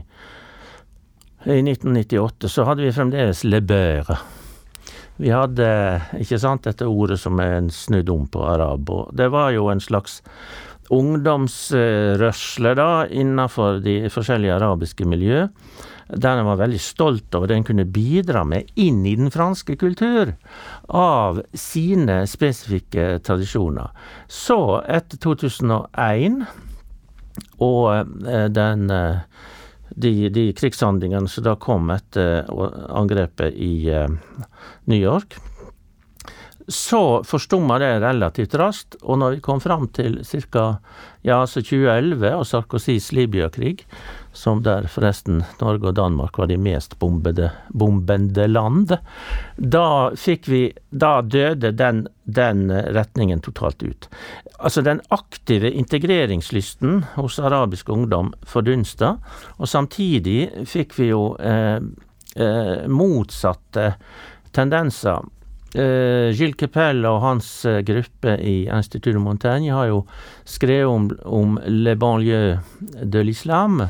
i 1.45 1.61
1998, 1.63 2.49
så 2.49 2.67
hadde 2.67 2.83
vi 2.83 2.95
fremdeles 2.95 3.45
Le 3.47 3.61
Beurre. 3.63 4.19
Vi 5.19 5.31
hadde 5.35 5.69
ikke 6.21 6.39
sant, 6.39 6.67
dette 6.67 6.87
ordet 6.87 7.19
som 7.19 7.39
er 7.43 7.67
snudd 7.75 8.11
om 8.13 8.27
på 8.31 8.43
arab. 8.47 8.91
og 8.91 9.15
Det 9.19 9.27
var 9.35 9.51
jo 9.51 9.67
en 9.71 9.83
slags 9.83 10.21
ungdomsrørsle 10.95 12.75
da, 12.79 12.91
innenfor 13.11 13.83
de 13.85 14.01
forskjellige 14.13 14.55
arabiske 14.57 15.07
miljø, 15.09 15.47
der 16.09 16.39
en 16.39 16.49
var 16.49 16.63
veldig 16.63 16.81
stolt 16.81 17.35
over 17.37 17.51
det 17.51 17.59
en 17.59 17.67
kunne 17.69 17.85
bidra 17.85 18.45
med 18.49 18.71
inn 18.81 19.03
i 19.05 19.17
den 19.19 19.29
franske 19.31 19.77
kultur 19.77 20.33
av 20.89 21.43
sine 21.53 22.23
spesifikke 22.31 23.19
tradisjoner. 23.27 23.93
Så, 24.25 24.81
etter 24.89 25.21
2001 25.21 26.47
og 27.61 27.85
eh, 27.93 28.49
den 28.55 28.89
eh, 28.95 29.21
de, 29.99 30.29
de 30.33 30.49
krigshandlingene 30.57 31.31
som 31.31 31.47
da 31.47 31.57
kom 31.61 31.91
etter 31.95 32.49
angrepet 32.95 33.55
i 33.55 33.91
uh, 33.91 34.09
New 34.91 34.99
York, 34.99 35.39
så 36.69 37.23
forstumma 37.25 37.79
det 37.81 37.95
relativt 38.05 38.55
raskt. 38.61 38.99
Og 39.03 39.19
når 39.23 39.39
vi 39.39 39.45
kom 39.45 39.61
fram 39.65 39.89
til 39.97 40.21
ca. 40.25 40.67
Ja, 41.25 41.41
altså 41.41 41.63
2011 41.65 42.35
og 42.37 42.47
Sarkozys 42.47 43.11
Libya-krig, 43.17 43.87
som 44.39 44.61
der 44.63 44.87
forresten 44.91 45.43
Norge 45.59 45.91
og 45.91 45.97
Danmark 45.99 46.39
var 46.39 46.47
de 46.47 46.59
mest 46.63 46.95
bombede, 47.03 47.51
bombende 47.75 48.47
land, 48.47 48.95
da 49.57 50.11
vi 50.47 50.63
Da 50.91 51.21
døde 51.23 51.73
den, 51.73 52.07
den 52.25 52.71
retningen 52.71 53.41
totalt 53.41 53.83
ut. 53.83 54.09
Altså 54.59 54.83
den 54.83 55.01
aktive 55.11 55.71
integreringslysten 55.71 57.05
hos 57.17 57.39
arabisk 57.39 57.89
ungdom 57.89 58.33
fordunsta, 58.47 59.17
og 59.59 59.69
samtidig 59.69 60.67
fikk 60.67 60.95
vi 60.99 61.11
jo 61.11 61.37
eh, 61.39 61.79
eh, 62.37 62.87
motsatte 62.87 63.93
tendenser. 64.53 65.27
Uh, 65.77 66.33
Gilles 66.33 66.57
Kepel 66.57 67.05
og 67.05 67.19
hans 67.21 67.49
uh, 67.69 67.83
gruppe 67.85 68.39
i 68.41 68.63
Institut 68.73 69.13
de 69.13 69.21
Montaigne 69.21 69.75
har 69.77 69.91
jo 69.91 69.99
skrevet 70.49 70.89
om, 70.89 71.11
om 71.29 71.59
Le 71.69 71.93
banlieue 72.01 72.57
de 72.81 73.21
l'islam, 73.21 73.83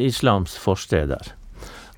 islams 0.00 0.56
forsteder. 0.58 1.34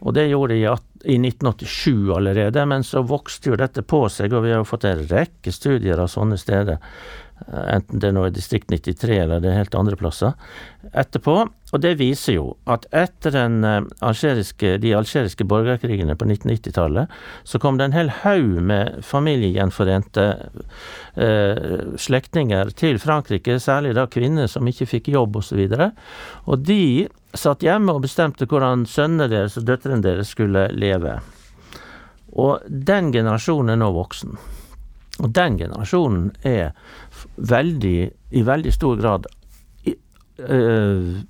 Og 0.02 0.16
det 0.16 0.26
gjorde 0.28 0.56
de 0.56 0.64
i, 0.64 0.70
i 1.14 1.16
1987 1.18 2.10
allerede, 2.16 2.64
men 2.66 2.84
så 2.84 3.04
vokste 3.06 3.52
jo 3.52 3.58
dette 3.58 3.84
på 3.86 4.04
seg, 4.10 4.34
og 4.34 4.44
vi 4.44 4.50
har 4.50 4.62
jo 4.62 4.68
fått 4.68 4.88
en 4.90 5.04
rekke 5.10 5.54
studier 5.54 6.02
av 6.02 6.10
sånne 6.10 6.38
steder 6.40 6.80
Eh, 7.48 7.74
enten 7.76 8.00
det 8.02 8.12
nå 8.14 8.24
er 8.26 8.34
Distrikt 8.34 8.70
93 8.70 9.16
eller 9.24 9.42
det 9.42 9.50
er 9.50 9.60
helt 9.62 9.76
andre 9.78 9.96
plasser, 9.98 10.34
etterpå. 10.92 11.36
Og 11.72 11.80
det 11.80 11.94
viser 12.00 12.36
jo 12.36 12.46
at 12.70 12.84
etter 12.94 13.38
eh, 13.40 13.78
algeriske, 14.04 14.74
de 14.82 14.92
algeriske 14.96 15.46
borgerkrigene 15.48 16.16
på 16.18 16.28
1990-tallet, 16.28 17.16
så 17.48 17.60
kom 17.62 17.78
det 17.78 17.88
en 17.88 17.96
hel 17.96 18.12
haug 18.22 18.60
med 18.72 19.00
familiegjenforente 19.06 20.26
eh, 21.16 21.96
slektninger 21.96 22.74
til 22.78 23.00
Frankrike, 23.02 23.58
særlig 23.62 23.96
da 23.98 24.06
kvinner 24.10 24.50
som 24.50 24.68
ikke 24.68 24.90
fikk 24.96 25.12
jobb 25.14 25.40
osv. 25.42 25.64
Og, 25.64 25.76
så 25.78 25.90
og 26.52 26.68
de 26.68 27.08
satt 27.34 27.64
hjemme 27.64 27.94
og 27.94 28.04
bestemte 28.04 28.48
hvordan 28.48 28.86
sønnene 28.88 29.28
deres 29.32 29.58
og 29.60 29.66
døtrene 29.68 30.02
deres 30.04 30.32
skulle 30.34 30.68
leve. 30.76 31.18
Og 32.32 32.64
den 32.68 33.12
generasjonen 33.12 33.74
er 33.74 33.82
nå 33.82 33.90
voksen. 33.94 34.36
Og 35.20 35.28
den 35.36 35.58
generasjonen 35.60 36.30
er 36.48 36.72
veldig, 37.36 37.98
i 38.32 38.42
veldig 38.46 38.72
stor 38.72 38.96
grad 39.00 39.28
øh, 40.48 41.20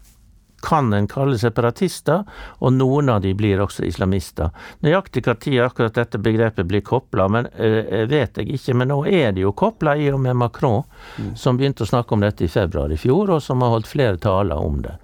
kan 0.63 0.93
en 0.95 1.09
kalle 1.11 1.39
separatister, 1.39 2.23
og 2.63 2.73
noen 2.77 3.11
av 3.11 3.25
de 3.25 3.33
blir 3.35 3.61
også 3.61 3.83
islamister. 3.89 4.53
Nøyaktig 4.87 5.25
når 5.27 5.65
akkurat 5.67 5.99
dette 5.99 6.21
begrepet 6.23 6.69
blir 6.71 6.85
kobla, 6.87 7.27
men 7.29 7.49
øh, 7.59 8.07
vet 8.09 8.39
jeg 8.39 8.55
ikke. 8.55 8.77
Men 8.79 8.93
nå 8.95 9.03
er 9.11 9.33
det 9.33 9.43
jo 9.43 9.53
kobla 9.53 9.97
i 9.99 10.07
og 10.13 10.21
med 10.23 10.39
Macron, 10.39 10.85
mm. 11.19 11.35
som 11.37 11.59
begynte 11.59 11.83
å 11.83 11.91
snakke 11.91 12.15
om 12.15 12.23
dette 12.23 12.47
i 12.47 12.49
februar 12.53 12.93
i 12.93 13.01
fjor, 13.01 13.35
og 13.35 13.43
som 13.43 13.63
har 13.63 13.75
holdt 13.75 13.91
flere 13.91 14.23
taler 14.23 14.57
om 14.57 14.79
det. 14.87 14.95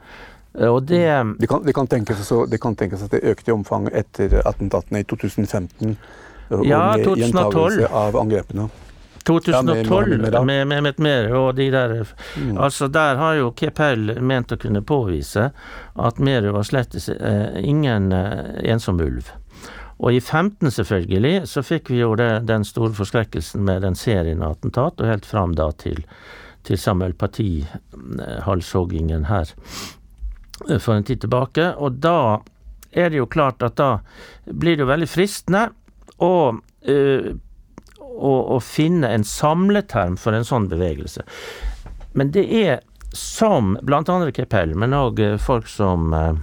Og 0.55 0.83
det, 0.83 1.05
det, 1.39 1.47
kan, 1.47 1.63
det, 1.65 1.75
kan 1.77 1.87
tenkes, 1.87 2.33
det 2.51 2.59
kan 2.63 2.77
tenkes 2.77 3.05
at 3.05 3.15
det 3.15 3.21
økte 3.23 3.53
i 3.53 3.55
omfang 3.55 3.91
etter 3.93 4.41
attentatene 4.49 5.05
i 5.05 5.07
2015 5.07 5.97
ja, 6.65 6.97
2012. 7.05 7.85
av 7.93 8.17
angrepene. 8.17 8.69
2012 9.29 10.31
ja, 10.33 10.45
med, 10.45 10.67
med, 10.67 10.83
med, 10.83 10.99
med 10.99 11.33
og 11.37 11.57
de 11.57 11.71
der 11.71 12.07
mm. 12.37 12.59
Altså, 12.59 12.89
der 12.89 13.17
har 13.21 13.35
jo 13.37 13.53
Kepel 13.53 14.21
ment 14.25 14.53
å 14.53 14.57
kunne 14.57 14.83
påvise 14.83 15.51
at 16.01 16.19
Meru 16.19 16.53
var 16.57 16.63
slett 16.65 17.09
eh, 17.13 17.61
ingen 17.61 18.13
eh, 18.13 18.73
ensom 18.73 19.01
ulv. 19.05 19.29
Og 19.99 20.13
i 20.15 20.21
15 20.21 20.71
selvfølgelig 20.71 21.49
så 21.51 21.63
fikk 21.67 21.91
vi 21.91 21.99
jo 22.01 22.15
det, 22.17 22.41
den 22.49 22.65
store 22.65 22.95
forskrekkelsen 22.97 23.65
med 23.67 23.83
den 23.85 23.95
serien 23.99 24.43
av 24.43 24.51
attentat, 24.57 25.01
og 25.01 25.07
helt 25.11 25.27
fram 25.27 25.55
da 25.59 25.71
til, 25.77 26.05
til 26.65 26.79
Samuel 26.79 27.15
Parti-halshoggingen 27.19 29.25
her 29.29 29.43
eh, 29.43 29.55
for 30.67 30.95
en 30.95 31.07
tid 31.07 31.23
tilbake. 31.23 31.71
Og 31.79 32.01
da 32.03 32.41
er 32.91 33.11
det 33.11 33.21
jo 33.21 33.27
klart 33.27 33.63
at 33.63 33.77
da 33.77 33.99
blir 34.45 34.77
det 34.77 34.85
jo 34.85 34.91
veldig 34.91 35.09
fristende 35.11 35.69
å, 36.25 36.35
uh, 36.89 37.29
å, 38.19 38.61
finne 38.65 39.11
en 39.15 39.27
samleterm 39.27 40.17
for 40.21 40.37
en 40.37 40.47
sånn 40.47 40.69
bevegelse. 40.71 41.25
Men 42.19 42.33
det 42.35 42.47
er 42.63 42.81
som 43.15 43.77
blant 43.83 44.11
andre 44.13 44.33
Kepel, 44.37 44.75
men 44.77 44.97
òg 44.97 45.21
eh, 45.25 45.37
folk 45.41 45.69
som 45.71 46.13
uh, 46.13 46.35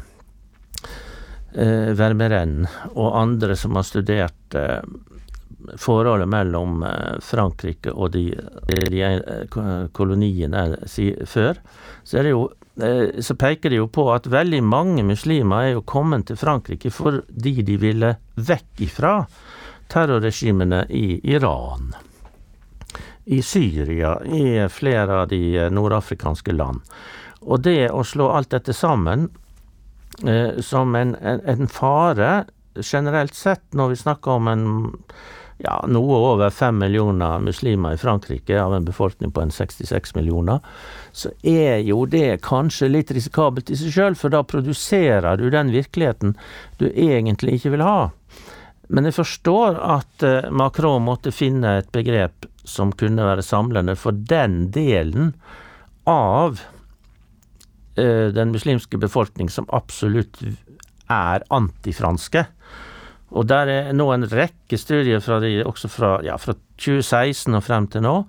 Vermeren 1.56 2.66
og 2.96 3.14
andre 3.16 3.56
som 3.56 3.78
har 3.78 3.86
studert 3.88 4.58
uh, 4.58 4.82
forholdet 5.80 6.28
mellom 6.30 6.84
Frankrike 7.26 7.94
og 7.94 8.12
de, 8.14 8.28
de 8.70 9.00
koloniene 9.96 10.66
før, 10.86 11.58
så, 12.04 12.18
er 12.20 12.28
det 12.28 12.34
jo, 12.36 12.44
så, 12.76 13.36
peker 13.40 13.72
det 13.72 13.78
jo 13.80 13.86
på 13.88 14.04
at 14.12 14.26
veldig 14.28 14.60
mange 14.68 15.04
muslimer 15.08 15.64
er 15.64 15.70
jo 15.78 15.86
kommet 15.88 16.26
til 16.28 16.36
Frankrike 16.36 16.90
fordi 16.92 17.54
de 17.64 17.78
ville 17.80 18.10
vekk 18.36 18.82
ifra 18.84 19.14
terrorregimene 19.92 20.82
i 20.90 21.20
Iran, 21.32 21.94
i 23.26 23.40
Syria, 23.42 24.18
i 24.26 24.68
flere 24.70 25.22
av 25.22 25.30
de 25.32 25.70
nordafrikanske 25.72 26.56
land. 26.56 26.84
Og 27.46 27.62
det 27.66 27.92
å 27.94 28.04
slå 28.06 28.32
alt 28.34 28.52
dette 28.54 28.74
sammen 28.74 29.30
eh, 30.26 30.58
som 30.66 30.96
en, 30.98 31.16
en, 31.22 31.68
fare, 31.70 32.46
generelt 32.82 33.36
sett, 33.38 33.66
når 33.74 33.94
vi 33.94 34.02
snakker 34.02 34.40
om 34.40 34.50
en 34.52 34.66
ja, 35.58 35.76
noe 35.88 36.18
over 36.34 36.52
fem 36.52 36.78
millioner 36.82 37.40
muslimer 37.40 37.96
i 37.96 38.00
Frankrike, 38.00 38.58
av 38.62 38.76
en 38.76 38.86
befolkning 38.86 39.32
på 39.32 39.42
en 39.42 39.52
66 39.52 40.16
millioner, 40.18 40.60
så 41.16 41.32
er 41.48 41.80
jo 41.88 42.04
det 42.10 42.42
kanskje 42.44 42.92
litt 42.92 43.14
risikabelt 43.16 43.72
i 43.72 43.80
seg 43.80 43.96
sjøl, 43.96 44.20
for 44.20 44.34
da 44.34 44.44
produserer 44.44 45.40
du 45.40 45.48
den 45.54 45.72
virkeligheten 45.72 46.36
du 46.82 46.90
egentlig 46.90 47.60
ikke 47.60 47.76
vil 47.78 47.86
ha. 47.88 48.00
Men 48.92 49.08
jeg 49.08 49.18
forstår 49.18 49.80
at 49.82 50.26
eh, 50.26 50.52
Macron 50.54 51.06
måtte 51.08 51.34
finne 51.34 51.80
et 51.80 51.90
begrep 51.96 52.46
som 52.68 52.92
kunne 52.94 53.26
være 53.26 53.46
samlende 53.46 53.96
for 53.98 54.14
den 54.14 54.68
delen 54.74 55.34
av 56.10 56.60
eh, 57.98 58.30
den 58.36 58.54
muslimske 58.54 59.00
befolkning 59.02 59.50
som 59.50 59.70
absolutt 59.74 60.42
er 61.10 61.46
antifranske. 61.54 62.46
Og 63.36 63.48
der 63.52 63.72
er 63.72 63.96
nå 63.96 64.08
en 64.14 64.28
rekke 64.32 64.80
studier 64.80 65.24
fra 65.24 65.42
de, 65.44 65.58
også 65.68 65.92
fra, 65.92 66.18
ja, 66.24 66.38
fra 66.40 66.56
2016 66.80 67.58
og 67.58 67.64
frem 67.66 67.88
til 67.92 68.06
nå, 68.06 68.20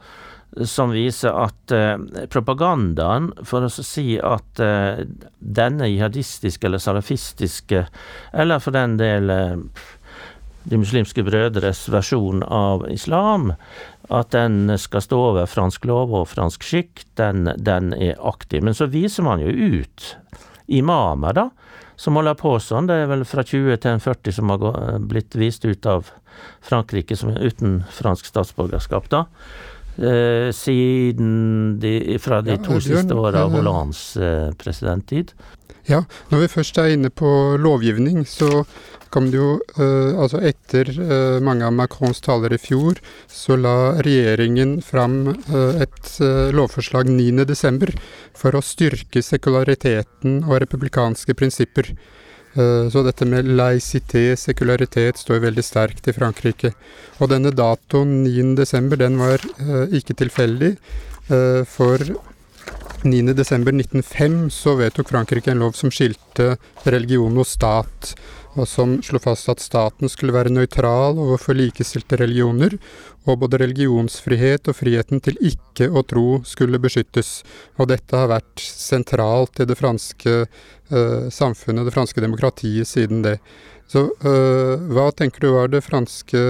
som 0.65 0.93
viser 0.95 1.35
at 1.37 1.75
eh, 1.75 1.99
propagandaen 2.33 3.29
for 3.45 3.67
å 3.67 3.71
si 3.71 4.17
at 4.17 4.63
eh, 4.63 5.05
denne 5.39 5.91
jihadistiske 5.91 6.69
eller 6.69 6.81
salafistiske, 6.83 7.85
eller 8.33 8.63
for 8.63 8.77
den 8.77 8.97
del 9.01 9.31
eh, 9.35 9.85
De 10.67 10.81
muslimske 10.83 11.23
brødres 11.23 11.85
versjon 11.95 12.41
av 12.43 12.89
islam, 12.91 13.53
at 14.11 14.33
den 14.35 14.73
skal 14.83 15.05
stå 15.05 15.19
over 15.29 15.47
fransk 15.47 15.85
lov 15.87 16.11
og 16.11 16.25
fransk 16.27 16.67
skikk, 16.67 17.05
den, 17.15 17.53
den 17.55 17.93
er 17.95 18.19
aktiv. 18.19 18.65
Men 18.67 18.75
så 18.75 18.89
viser 18.91 19.23
man 19.23 19.45
jo 19.45 19.53
ut 19.55 20.09
imamer, 20.67 21.39
da, 21.39 21.45
som 21.97 22.19
holder 22.19 22.37
på 22.39 22.57
sånn. 22.63 22.89
Det 22.89 23.01
er 23.03 23.11
vel 23.11 23.25
fra 23.29 23.45
20 23.47 23.81
til 23.83 24.03
40 24.05 24.37
som 24.39 24.53
har 24.53 24.99
blitt 25.01 25.37
vist 25.39 25.65
ut 25.65 25.89
av 25.89 26.11
Frankrike 26.65 27.17
som 27.17 27.33
uten 27.33 27.81
fransk 27.93 28.29
statsborgerskap, 28.29 29.09
da. 29.13 29.25
Eh, 29.97 30.51
siden 30.53 31.79
de, 31.81 32.19
fra 32.21 32.43
de 32.45 32.59
to 32.61 32.77
siste 32.85 33.17
åra 33.17 33.47
av 33.47 33.55
Hollands 33.57 34.11
eh, 34.21 34.51
presidenttid. 34.61 35.33
Ja, 35.89 36.03
når 36.29 36.45
vi 36.45 36.53
først 36.53 36.79
er 36.83 36.93
inne 36.93 37.09
på 37.15 37.31
lovgivning, 37.63 38.27
så 38.29 38.67
kom 39.15 39.31
det 39.33 39.39
jo 39.39 39.57
uh, 39.79 40.17
Altså 40.23 40.41
etter 40.45 40.91
uh, 40.99 41.39
mange 41.45 41.67
av 41.67 41.75
Macrons 41.77 42.21
taler 42.25 42.55
i 42.57 42.61
fjor, 42.61 43.01
så 43.31 43.57
la 43.61 43.95
regjeringen 44.05 44.79
fram 44.85 45.19
uh, 45.31 45.81
et 45.83 46.13
lovforslag 46.57 47.11
9.12. 47.13 47.97
for 48.37 48.57
å 48.57 48.65
styrke 48.65 49.23
sekulariteten 49.23 50.43
og 50.47 50.61
republikanske 50.65 51.37
prinsipper. 51.39 51.95
Eh, 52.57 52.89
så 52.91 53.03
dette 53.05 53.27
med 53.29 53.49
laicité, 53.59 54.31
sekularitet, 54.37 55.19
står 55.21 55.43
veldig 55.45 55.65
sterkt 55.65 56.09
i 56.09 56.15
Frankrike. 56.17 56.73
Og 57.21 57.29
denne 57.33 57.53
datoen 57.53 58.23
9.12., 58.25 58.97
den 59.03 59.19
var 59.21 59.45
eh, 59.61 59.99
ikke 59.99 60.17
tilfeldig. 60.23 60.73
Eh, 61.29 61.63
for 61.69 62.01
9.12.1905 63.05 64.39
så 64.55 64.77
vedtok 64.81 65.13
Frankrike 65.13 65.53
en 65.53 65.61
lov 65.61 65.77
som 65.77 65.93
skilte 65.93 66.55
religion 66.89 67.37
og 67.37 67.47
stat 67.47 68.15
og 68.57 68.69
som 68.69 68.97
slo 69.05 69.21
fast 69.23 69.51
at 69.53 69.63
staten 69.63 70.11
skulle 70.11 70.35
være 70.37 70.53
nøytral 70.55 71.19
overfor 71.21 71.57
likestilte 71.59 72.19
religioner, 72.23 72.77
og 73.27 73.41
både 73.43 73.61
religionsfrihet 73.65 74.71
og 74.71 74.79
friheten 74.79 75.23
til 75.25 75.39
ikke 75.45 75.91
å 75.91 76.05
tro 76.07 76.41
skulle 76.47 76.81
beskyttes. 76.83 77.41
Og 77.81 77.91
dette 77.91 78.17
har 78.17 78.31
vært 78.31 78.63
sentralt 78.63 79.61
i 79.63 79.69
det 79.69 79.79
franske 79.79 80.37
uh, 80.47 81.27
samfunnet, 81.33 81.89
det 81.89 81.95
franske 81.97 82.23
demokratiet, 82.23 82.89
siden 82.89 83.25
det. 83.27 83.39
Så 83.91 84.03
uh, 84.03 84.87
hva 84.91 85.11
tenker 85.15 85.45
du 85.45 85.53
var 85.55 85.71
det 85.71 85.85
franske 85.87 86.41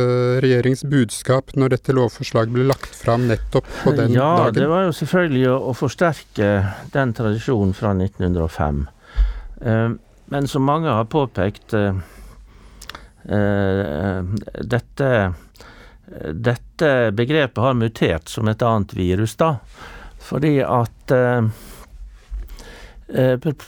regjerings 0.45 0.87
budskap 0.89 1.53
når 1.57 1.75
dette 1.75 1.97
lovforslaget 1.97 2.55
ble 2.55 2.65
lagt 2.69 2.97
fram 2.97 3.27
nettopp 3.29 3.69
på 3.83 3.93
den 3.97 4.17
ja, 4.17 4.31
dagen? 4.41 4.55
Ja, 4.55 4.57
det 4.61 4.71
var 4.73 4.87
jo 4.87 4.97
selvfølgelig 4.97 5.47
å, 5.53 5.59
å 5.73 5.77
forsterke 5.77 6.51
den 6.97 7.13
tradisjonen 7.17 7.77
fra 7.77 7.93
1905. 7.97 8.85
Uh, 9.65 9.97
men 10.33 10.49
som 10.49 10.67
mange 10.67 10.89
har 10.89 11.05
påpekt, 11.05 11.75
eh, 11.75 11.97
eh, 13.29 14.25
dette, 14.63 15.11
dette 16.33 16.91
begrepet 17.13 17.63
har 17.63 17.79
mutert 17.79 18.29
som 18.29 18.49
et 18.49 18.63
annet 18.63 18.95
virus, 18.95 19.37
da. 19.37 19.57
Fordi 20.27 20.59
at 20.67 21.15
eh, 21.15 21.49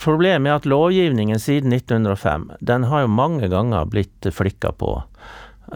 Problemet 0.03 0.51
er 0.51 0.57
at 0.59 0.65
lovgivningen 0.67 1.39
siden 1.39 1.71
1905 1.71 2.49
den 2.59 2.89
har 2.91 3.05
jo 3.05 3.11
mange 3.15 3.47
ganger 3.47 3.87
blitt 3.87 4.27
flikka 4.35 4.73
på. 4.75 4.97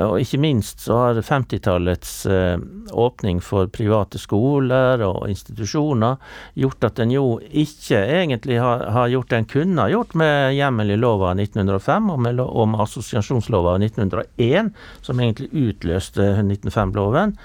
Og 0.00 0.22
ikke 0.22 0.40
minst 0.40 0.80
så 0.86 0.96
har 0.96 1.18
50-tallets 1.20 2.12
eh, 2.30 2.56
åpning 2.92 3.42
for 3.44 3.68
private 3.72 4.20
skoler 4.20 5.02
og 5.04 5.28
institusjoner 5.28 6.16
gjort 6.62 6.86
at 6.88 7.02
en 7.04 7.12
jo 7.12 7.26
ikke 7.40 8.00
egentlig 8.00 8.56
har, 8.62 9.10
gjort 9.12 9.28
det 9.30 9.40
en 9.42 9.50
kunne 9.50 9.84
ha 9.84 9.92
gjort 9.92 10.16
med 10.16 10.54
hjemmel 10.56 10.94
i 10.94 11.00
lova 11.00 11.32
av 11.32 11.42
1905 11.42 12.08
og 12.14 12.22
med, 12.24 12.40
og 12.40 12.70
med 12.72 12.84
assosiasjonslova 12.86 13.76
av 13.76 13.84
1901, 13.84 14.72
som 15.04 15.20
egentlig 15.20 15.52
utløste 15.52 16.30
1905-loven. 16.40 17.36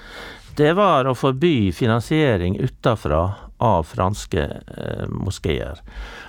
Det 0.58 0.72
var 0.74 1.06
å 1.06 1.14
forby 1.14 1.70
finansiering 1.76 2.56
utafra 2.64 3.26
av 3.58 3.82
franske 3.90 4.46
eh, 4.76 5.06
moskeer. 5.10 5.82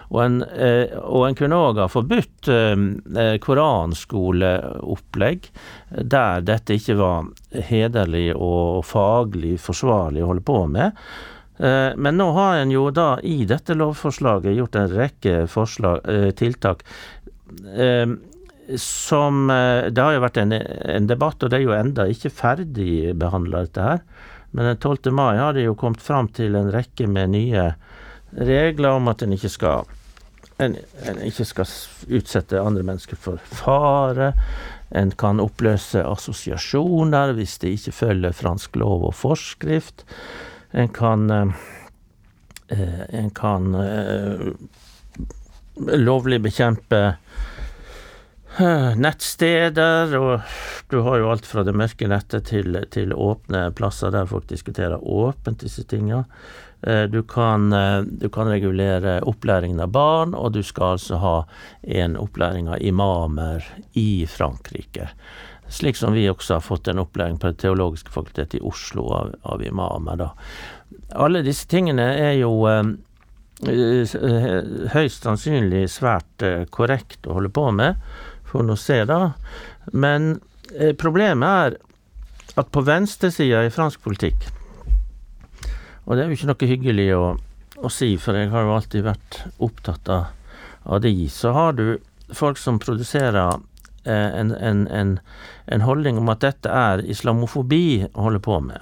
Og 0.10 0.24
en, 0.24 0.40
eh, 0.44 0.98
og 0.98 1.28
en 1.28 1.36
kunne 1.38 1.58
òg 1.62 1.78
ha 1.84 1.88
forbudt 1.92 2.48
eh, 2.50 2.76
eh, 3.24 3.36
koranskoleopplegg 3.44 5.50
der 5.90 6.42
dette 6.46 6.74
ikke 6.80 6.96
var 7.00 7.26
hederlig 7.70 8.36
og 8.36 8.86
faglig 8.90 9.60
forsvarlig 9.62 10.24
å 10.24 10.28
holde 10.32 10.48
på 10.48 10.68
med. 10.74 10.90
Eh, 11.60 11.92
men 11.96 12.18
nå 12.18 12.32
har 12.38 12.52
en 12.58 12.72
jo 12.74 12.92
da 12.96 13.20
i 13.22 13.46
dette 13.50 13.74
lovforslaget 13.78 14.58
gjort 14.58 14.76
en 14.80 14.94
rekke 14.96 15.48
forslag, 15.52 15.98
eh, 16.10 16.32
tiltak 16.32 16.84
som 18.78 19.50
Det 19.50 19.98
har 19.98 20.14
jo 20.14 20.22
vært 20.22 20.38
en, 20.38 20.54
en, 20.54 21.08
debatt, 21.10 21.42
og 21.42 21.50
det 21.50 21.58
er 21.58 21.64
jo 21.64 21.74
enda 21.74 22.06
ikke 22.06 22.30
ferdig 22.30 23.18
behandla, 23.18 23.66
dette 23.66 23.82
her. 23.82 24.04
Men 24.52 24.66
den 24.66 24.78
12. 24.78 25.12
mai 25.14 25.38
har 25.38 25.54
de 25.54 25.68
jo 25.68 25.78
kommet 25.78 26.02
fram 26.02 26.28
til 26.34 26.58
en 26.58 26.72
rekke 26.74 27.08
med 27.08 27.34
nye 27.36 27.72
regler 28.38 28.98
om 28.98 29.10
at 29.12 29.24
en 29.26 29.34
ikke 29.34 29.52
skal 29.52 29.88
en, 30.60 30.76
en 31.08 31.22
ikke 31.24 31.46
skal 31.48 31.70
utsette 32.20 32.60
andre 32.60 32.84
mennesker 32.84 33.20
for 33.20 33.40
fare. 33.48 34.34
En 34.92 35.12
kan 35.12 35.40
oppløse 35.40 36.02
assosiasjoner 36.04 37.34
hvis 37.38 37.58
de 37.62 37.74
ikke 37.78 37.96
følger 37.96 38.36
fransk 38.36 38.76
lov 38.82 39.06
og 39.12 39.16
forskrift. 39.16 40.04
En 40.74 40.92
kan 40.94 41.30
eh, 41.32 41.54
En 43.10 43.32
kan 43.34 43.74
eh, 43.76 44.52
lovlig 45.80 46.42
bekjempe 46.44 47.00
eh, 47.08 47.16
nettsteder, 48.58 50.16
og 50.18 50.42
du 50.90 50.98
har 51.06 51.20
jo 51.22 51.30
alt 51.32 51.46
fra 51.46 51.62
det 51.64 51.76
mørke 51.78 52.08
nettet 52.10 52.50
til, 52.50 52.80
til 52.92 53.14
åpne 53.14 53.68
plasser 53.78 54.12
der 54.16 54.26
folk 54.28 54.50
diskuterer 54.50 54.98
åpent 54.98 55.62
disse 55.62 55.86
tingene. 55.88 56.26
Eh, 56.82 57.04
du 57.04 57.24
kan, 57.24 57.74
eh, 57.74 58.02
du 58.02 58.30
kan, 58.30 58.48
regulere 58.48 59.22
opplæringen 59.22 59.80
av 59.80 59.92
barn, 59.92 60.34
og 60.34 60.54
du 60.54 60.64
skal 60.64 60.96
altså 60.96 61.20
ha 61.20 61.36
en 61.84 62.16
opplæring 62.18 62.70
av 62.70 62.82
imamer 62.82 63.66
i 63.94 64.26
Frankrike. 64.28 65.10
Slik 65.70 65.96
som 66.00 66.14
vi 66.14 66.30
også 66.30 66.54
har 66.58 66.64
fått 66.66 66.88
en 66.88 67.00
opplæring 67.04 67.38
på 67.38 67.48
Det 67.52 67.58
teologiske 67.62 68.12
fakultet 68.12 68.56
i 68.56 68.62
Oslo 68.62 69.10
av, 69.14 69.36
av 69.44 69.62
imamer. 69.64 70.16
Da. 70.16 70.30
Alle 71.14 71.44
disse 71.46 71.68
tingene 71.68 72.08
er 72.16 72.34
jo 72.40 72.66
eh, 72.68 72.96
høyst 74.96 75.28
sannsynlig 75.28 75.90
svært 75.92 76.48
korrekt 76.72 77.28
å 77.28 77.36
holde 77.36 77.52
på 77.52 77.72
med, 77.76 78.00
får 78.50 78.66
nå 78.66 78.78
se, 78.80 79.04
da. 79.10 79.34
Men 79.94 80.32
eh, 80.76 80.96
problemet 80.98 81.50
er 81.50 81.78
at 82.60 82.72
på 82.74 82.82
venstresida 82.84 83.62
i 83.66 83.74
fransk 83.74 84.02
politikk 84.04 84.50
og 86.10 86.18
det 86.18 86.24
er 86.24 86.32
jo 86.32 86.38
ikke 86.40 86.50
noe 86.50 86.68
hyggelig 86.72 87.08
å, 87.14 87.26
å 87.86 87.90
si, 87.94 88.16
for 88.18 88.38
jeg 88.38 88.50
har 88.50 88.66
jo 88.66 88.74
alltid 88.74 89.06
vært 89.06 89.42
opptatt 89.62 90.10
av, 90.10 90.32
av 90.90 91.04
de. 91.06 91.14
Så 91.30 91.54
har 91.54 91.76
du 91.78 92.00
folk 92.34 92.58
som 92.58 92.80
produserer 92.82 93.60
eh, 94.10 94.30
en, 94.42 94.56
en, 94.58 94.88
en, 94.90 95.12
en, 95.70 95.84
holdning 95.86 96.18
om 96.18 96.32
at 96.34 96.42
dette 96.42 96.74
er 96.74 97.06
islamofobi 97.06 98.08
å 98.10 98.26
holde 98.26 98.42
på 98.42 98.58
med. 98.72 98.82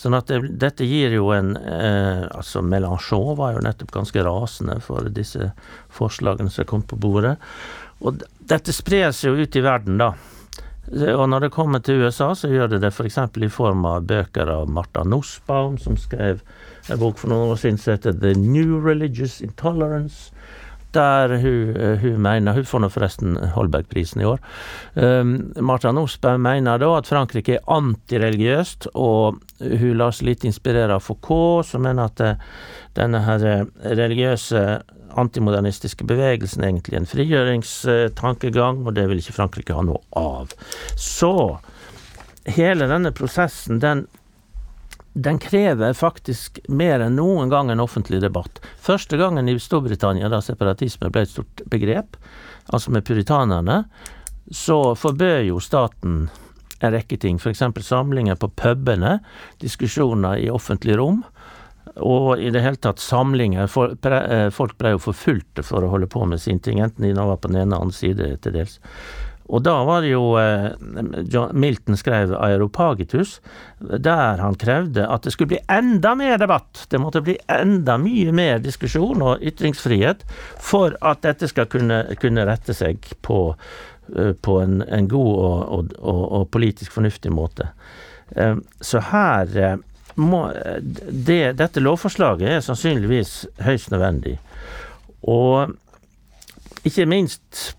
Sånn 0.00 0.16
at 0.16 0.32
det, 0.32 0.54
dette 0.62 0.86
gir 0.88 1.12
jo 1.12 1.26
en 1.34 1.52
eh, 1.58 2.22
Altså 2.30 2.62
Mélenchon 2.64 3.34
var 3.36 3.52
jo 3.52 3.64
nettopp 3.66 3.90
ganske 3.98 4.24
rasende 4.24 4.78
for 4.80 5.12
disse 5.12 5.50
forslagene 5.92 6.48
som 6.48 6.64
kom 6.64 6.86
på 6.88 6.96
bordet. 6.96 7.36
Og 8.00 8.22
dette 8.50 8.72
spres 8.72 9.24
jo 9.26 9.34
ut 9.36 9.56
i 9.56 9.64
verden, 9.64 10.00
da. 10.00 10.14
Og 10.90 11.26
når 11.30 11.44
det 11.44 11.52
kommer 11.54 11.82
til 11.84 12.00
USA, 12.02 12.32
så 12.34 12.48
gjør 12.50 12.72
det 12.72 12.80
det 12.82 12.90
f.eks. 12.90 13.18
i 13.38 13.50
form 13.52 13.84
av 13.86 14.08
bøker 14.10 14.48
av 14.50 14.70
Martha 14.72 15.04
Nussbaum, 15.06 15.76
som 15.78 15.98
skrev 16.00 16.40
en 16.88 16.98
bok 16.98 17.20
for 17.20 17.30
noen 17.30 17.52
år 17.52 17.60
siden 17.60 17.78
som 17.78 17.94
heter 17.94 18.16
The 18.16 18.32
New 18.34 18.80
Religious 18.82 19.38
Intolerance. 19.44 20.32
Der 20.94 21.36
hun, 21.38 21.76
eh, 21.76 21.98
hun 22.02 22.22
mener 22.22 22.52
Hun 22.52 22.64
får 22.66 22.80
nå 22.82 22.88
forresten 22.90 23.36
Holberg-prisen 23.54 24.22
i 24.22 24.26
år. 24.26 24.40
Um, 24.94 25.52
Martha 25.62 25.92
Norsberg 25.92 26.40
mener 26.42 26.80
da 26.82 26.88
at 26.98 27.06
Frankrike 27.06 27.58
er 27.58 27.66
antireligiøst, 27.70 28.90
og 28.98 29.38
hun 29.60 29.98
lar 30.00 30.14
seg 30.16 30.32
litt 30.32 30.46
inspirere 30.48 30.96
av 30.96 31.04
Foucault, 31.06 31.68
som 31.70 31.84
mener 31.86 32.10
at 32.10 32.24
eh, 32.24 32.40
denne 32.98 33.22
her 33.22 33.46
eh, 33.46 33.66
religiøse 33.84 34.64
antimodernistiske 35.20 36.06
bevegelsen 36.06 36.64
egentlig 36.66 36.98
en 36.98 37.08
frigjøringstankegang, 37.10 38.84
og 38.86 38.94
det 38.94 39.08
vil 39.10 39.22
ikke 39.22 39.36
Frankrike 39.36 39.76
ha 39.76 39.82
noe 39.86 40.02
av. 40.18 40.54
Så 40.98 41.32
hele 42.50 42.88
denne 42.90 43.12
prosessen, 43.14 43.80
den, 43.82 44.06
den 45.12 45.38
krever 45.42 45.94
faktisk 45.96 46.60
mer 46.68 47.02
enn 47.02 47.16
noen 47.18 47.50
gang 47.50 47.70
en 47.70 47.82
offentlig 47.82 48.20
debatt. 48.22 48.60
Første 48.78 49.18
gangen 49.18 49.48
i 49.50 49.58
Storbritannia 49.58 50.30
da 50.30 50.38
separatisme 50.44 51.10
ble 51.10 51.24
et 51.26 51.32
stort 51.32 51.64
begrep, 51.70 52.18
altså 52.70 52.94
med 52.94 53.06
puritanerne, 53.08 53.82
så 54.50 54.94
forbød 54.98 55.48
jo 55.48 55.58
staten 55.62 56.28
en 56.80 56.94
rekke 56.94 57.18
ting. 57.20 57.38
F.eks. 57.38 57.62
samlinger 57.86 58.38
på 58.40 58.48
pubene, 58.56 59.18
diskusjoner 59.60 60.38
i 60.40 60.50
offentlig 60.50 60.96
rom. 60.98 61.22
Og 62.00 62.38
i 62.38 62.52
det 62.54 62.62
hele 62.62 62.78
tatt 62.80 63.02
samlinger. 63.02 63.66
Eh, 63.66 64.48
folk 64.54 64.76
ble 64.78 64.94
jo 64.94 65.02
forfulgte 65.02 65.64
for 65.66 65.84
å 65.84 65.90
holde 65.92 66.08
på 66.10 66.22
med 66.28 66.40
sine 66.40 66.62
ting, 66.62 66.80
enten 66.80 67.04
de 67.04 67.12
nå 67.16 67.26
var 67.28 67.40
på 67.42 67.50
den 67.50 67.64
ene 67.64 67.74
eller 67.74 67.88
andre 67.88 67.98
side 67.98 68.30
til 68.44 68.56
dels. 68.56 68.78
Og 69.50 69.64
da 69.66 69.72
var 69.86 70.04
det 70.04 70.12
jo 70.12 70.38
John 71.26 71.56
Milton 71.58 71.96
skrev 71.98 72.36
Aeropagitus, 72.38 73.40
der 73.80 74.38
han 74.38 74.54
krevde 74.54 75.06
at 75.10 75.26
det 75.26 75.32
skulle 75.34 75.54
bli 75.54 75.62
enda 75.66 76.14
mer 76.14 76.38
debatt. 76.38 76.84
Det 76.90 77.00
måtte 77.02 77.22
bli 77.26 77.34
enda 77.50 77.96
mye 77.98 78.30
mer 78.36 78.60
diskusjon 78.62 79.24
og 79.26 79.42
ytringsfrihet 79.42 80.22
for 80.62 80.94
at 81.02 81.24
dette 81.26 81.50
skal 81.50 81.66
kunne, 81.70 82.04
kunne 82.22 82.46
rette 82.46 82.76
seg 82.76 83.10
på, 83.26 83.40
uh, 84.14 84.32
på 84.38 84.60
en, 84.62 84.84
en, 84.86 85.10
god 85.10 85.34
og, 85.34 85.90
og, 85.98 86.24
og, 86.28 86.46
politisk 86.54 86.94
fornuftig 86.94 87.34
måte. 87.34 87.72
Uh, 88.36 88.62
så 88.80 89.02
her 89.10 89.80
må, 90.20 90.44
det, 91.10 91.56
Dette 91.58 91.82
lovforslaget 91.82 92.54
er 92.54 92.64
sannsynligvis 92.64 93.34
høyst 93.66 93.90
nødvendig. 93.90 94.38
Og 95.26 95.74
ikke 96.86 97.06
minst 97.08 97.74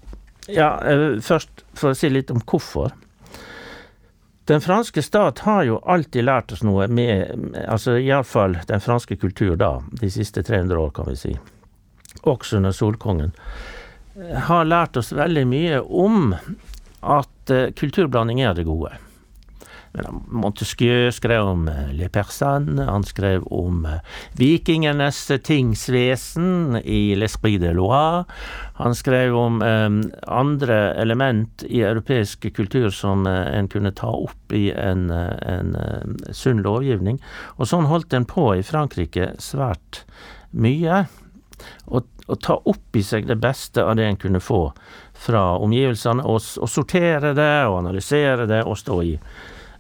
ja, 0.49 0.75
først 1.21 1.60
for 1.81 1.93
å 1.93 1.97
si 1.97 2.09
litt 2.09 2.31
om 2.33 2.41
hvorfor. 2.45 2.93
Den 4.49 4.61
franske 4.61 5.01
stat 5.05 5.43
har 5.45 5.63
jo 5.63 5.77
alltid 5.85 6.25
lært 6.25 6.51
oss 6.51 6.63
noe 6.65 6.87
med 6.91 7.53
altså 7.67 7.95
Iallfall 8.01 8.57
den 8.67 8.81
franske 8.83 9.15
kultur 9.21 9.53
da, 9.55 9.77
de 10.01 10.09
siste 10.11 10.43
300 10.43 10.79
år, 10.81 10.89
kan 10.95 11.07
vi 11.07 11.15
si. 11.19 11.35
Også 12.27 12.57
under 12.57 12.73
Solkongen. 12.75 13.31
Har 14.49 14.65
lært 14.67 14.97
oss 14.99 15.13
veldig 15.15 15.45
mye 15.47 15.79
om 15.81 16.33
at 16.35 17.53
uh, 17.53 17.69
kulturblanding 17.77 18.41
er 18.43 18.57
det 18.57 18.67
gode. 18.67 18.91
Montesquieu 20.27 21.11
skrev 21.11 21.47
om 21.51 21.67
eh, 21.67 21.91
Le 21.93 22.07
Persan, 22.09 22.79
han 22.79 23.03
skrev 23.03 23.43
om 23.51 23.85
eh, 23.85 23.99
vikingenes 24.39 25.19
tingsvesen 25.43 26.79
i 26.83 27.15
L'Esprit 27.19 27.59
de 27.61 27.73
Loire. 27.75 28.23
Han 28.81 28.95
skrev 28.95 29.35
om 29.37 29.59
um, 29.61 29.99
andre 30.25 30.77
element 30.97 31.65
i 31.67 31.83
europeisk 31.85 32.47
kultur 32.55 32.89
som 32.89 33.27
en 33.27 33.67
kunne 33.69 33.91
ta 33.93 34.09
opp 34.09 34.55
i 34.55 34.71
en, 34.73 35.11
en 35.11 35.75
sunn 36.33 36.63
lovgivning. 36.65 37.19
Og 37.59 37.69
sånn 37.69 37.85
holdt 37.91 38.15
en 38.17 38.25
på 38.25 38.47
i 38.57 38.65
Frankrike 38.65 39.35
svært 39.43 40.01
mye. 40.49 41.03
Å 42.31 42.35
ta 42.39 42.55
opp 42.57 42.95
i 42.95 43.03
seg 43.03 43.27
det 43.27 43.37
beste 43.43 43.83
av 43.83 43.97
det 43.99 44.07
en 44.07 44.19
kunne 44.19 44.41
få 44.41 44.63
fra 45.13 45.43
omgivelsene, 45.61 46.23
og, 46.23 46.41
og 46.57 46.69
sortere 46.71 47.35
det 47.37 47.53
og 47.67 47.81
analysere 47.83 48.47
det 48.49 48.63
og 48.65 48.79
stå 48.79 49.01
i. 49.03 49.15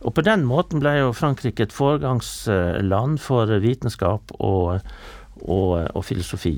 Og 0.01 0.15
på 0.17 0.23
den 0.25 0.45
måten 0.49 0.81
ble 0.81 0.95
jo 0.97 1.13
Frankrike 1.13 1.67
et 1.67 1.75
foregangsland 1.75 3.19
for 3.21 3.51
vitenskap 3.61 4.33
og, 4.39 4.81
og, 5.45 5.73
og 5.93 6.05
filosofi. 6.05 6.55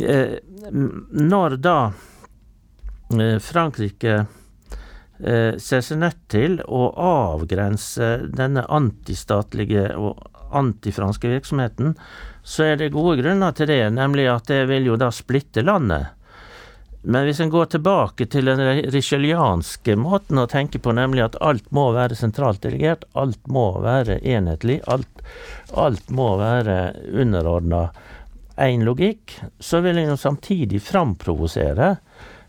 Eh, 0.00 0.38
når 1.12 1.58
da 1.60 1.76
eh, 3.12 3.38
Frankrike 3.44 4.14
eh, 4.18 5.58
ser 5.60 5.84
seg 5.84 6.00
nødt 6.00 6.22
til 6.32 6.58
å 6.64 6.86
avgrense 6.96 8.14
denne 8.32 8.64
antistatlige 8.72 9.90
og 10.00 10.24
antifranske 10.52 11.30
virksomheten, 11.36 11.94
så 12.42 12.72
er 12.72 12.80
det 12.80 12.92
gode 12.96 13.20
grunner 13.22 13.54
til 13.56 13.70
det, 13.70 13.84
nemlig 13.94 14.26
at 14.32 14.48
det 14.50 14.64
vil 14.72 14.90
jo 14.90 14.98
da 15.00 15.12
splitte 15.14 15.64
landet. 15.64 16.10
Men 17.02 17.26
hvis 17.26 17.40
en 17.42 17.50
går 17.50 17.66
tilbake 17.72 18.28
til 18.30 18.46
den 18.46 18.60
richelianske 18.94 19.96
måten 19.98 20.38
å 20.38 20.46
tenke 20.46 20.78
på, 20.78 20.92
nemlig 20.94 21.24
at 21.24 21.38
alt 21.42 21.66
må 21.74 21.88
være 21.96 22.14
sentralt 22.18 22.62
delegert, 22.62 23.04
alt 23.18 23.40
må 23.50 23.66
være 23.82 24.20
enhetlig, 24.22 24.78
alt, 24.86 25.24
alt 25.74 26.12
må 26.14 26.28
være 26.38 26.76
underordna 27.10 27.88
én 28.62 28.84
logikk, 28.86 29.34
så 29.58 29.80
vil 29.82 29.98
en 29.98 30.12
jo 30.12 30.16
samtidig 30.20 30.78
framprovosere 30.84 31.88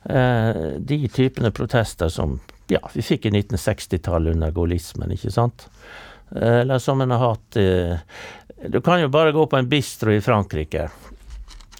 eh, 0.05 0.63
de 0.77 0.99
typene 1.09 1.49
protester 1.51 2.11
som 2.13 2.37
ja, 2.69 2.81
vi 2.93 3.01
fikk 3.01 3.25
i 3.25 3.33
1960-tallet 3.33 4.35
under 4.35 4.53
gaullismen, 4.53 5.15
ikke 5.17 5.33
sant? 5.33 5.65
Eh, 6.35 6.59
eller 6.61 6.77
som 6.83 7.01
en 7.01 7.15
har 7.15 7.25
hatt 7.31 7.57
eh, 7.57 7.97
Du 8.69 8.81
kan 8.81 9.01
jo 9.01 9.09
bare 9.09 9.33
gå 9.33 9.47
på 9.49 9.57
en 9.57 9.69
bistro 9.69 10.13
i 10.13 10.21
Frankrike 10.21 10.91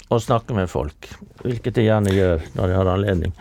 og 0.09 0.21
snakke 0.21 0.53
med 0.57 0.67
folk, 0.71 0.99
hvilket 1.41 1.75
de 1.77 1.83
gjerne 1.87 2.11
gjør 2.13 2.39
når 2.57 2.65
de 2.67 2.73
har 2.79 2.87
anledning. 2.93 3.33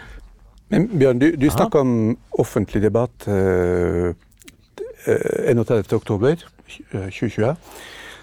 Men 0.72 0.80
Bjørn, 0.92 1.18
du, 1.20 1.28
du 1.36 1.50
snakker 1.52 1.78
om 1.84 1.92
offentlig 2.40 2.80
debatt 2.84 3.26
eh, 3.28 4.10
31.10.2020. 5.06 7.42
Eh, 7.42 7.54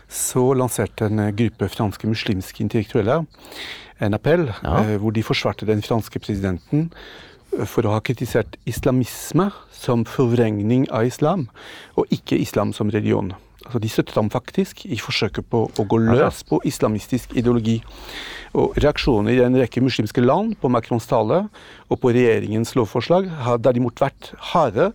så 0.10 0.54
lanserte 0.58 1.06
en 1.06 1.36
gruppe 1.38 1.66
franske 1.70 2.08
muslimske 2.10 2.64
intellektuelle 2.66 3.18
en 4.00 4.16
appell 4.16 4.48
ja. 4.64 4.80
eh, 4.84 4.96
hvor 5.00 5.14
de 5.16 5.24
forsvarte 5.24 5.68
den 5.68 5.84
franske 5.86 6.22
presidenten 6.24 6.88
eh, 7.58 7.68
for 7.68 7.88
å 7.88 7.98
ha 7.98 8.04
kritisert 8.06 8.58
islamisme 8.70 9.50
som 9.76 10.06
forvrengning 10.08 10.88
av 10.96 11.10
islam, 11.10 11.48
og 12.00 12.12
ikke 12.16 12.40
islam 12.40 12.74
som 12.76 12.92
religion. 12.94 13.34
Altså, 13.70 13.84
de 13.84 13.90
støttet 13.94 14.16
ham 14.18 14.30
faktisk 14.34 14.80
i 14.90 14.98
forsøket 14.98 15.46
på 15.46 15.60
å 15.70 15.84
gå 15.86 15.98
løs 16.02 16.40
på 16.50 16.58
islamistisk 16.66 17.36
ideologi. 17.38 17.76
Og 18.58 18.74
Reaksjonene 18.82 19.36
i 19.36 19.44
en 19.46 19.58
rekke 19.62 19.84
muslimske 19.86 20.24
land 20.24 20.56
på 20.58 20.72
Macrons 20.74 21.06
tale 21.06 21.44
og 21.86 22.00
på 22.02 22.10
regjeringens 22.16 22.74
lovforslag 22.74 23.28
har 23.46 23.62
derimot 23.62 24.02
vært 24.02 24.32
harde, 24.56 24.88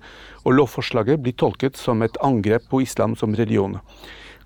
og 0.42 0.56
lovforslaget 0.58 1.22
blir 1.22 1.36
tolket 1.38 1.78
som 1.78 2.02
et 2.02 2.18
angrep 2.18 2.66
på 2.66 2.82
islam 2.82 3.14
som 3.14 3.36
religion. 3.38 3.78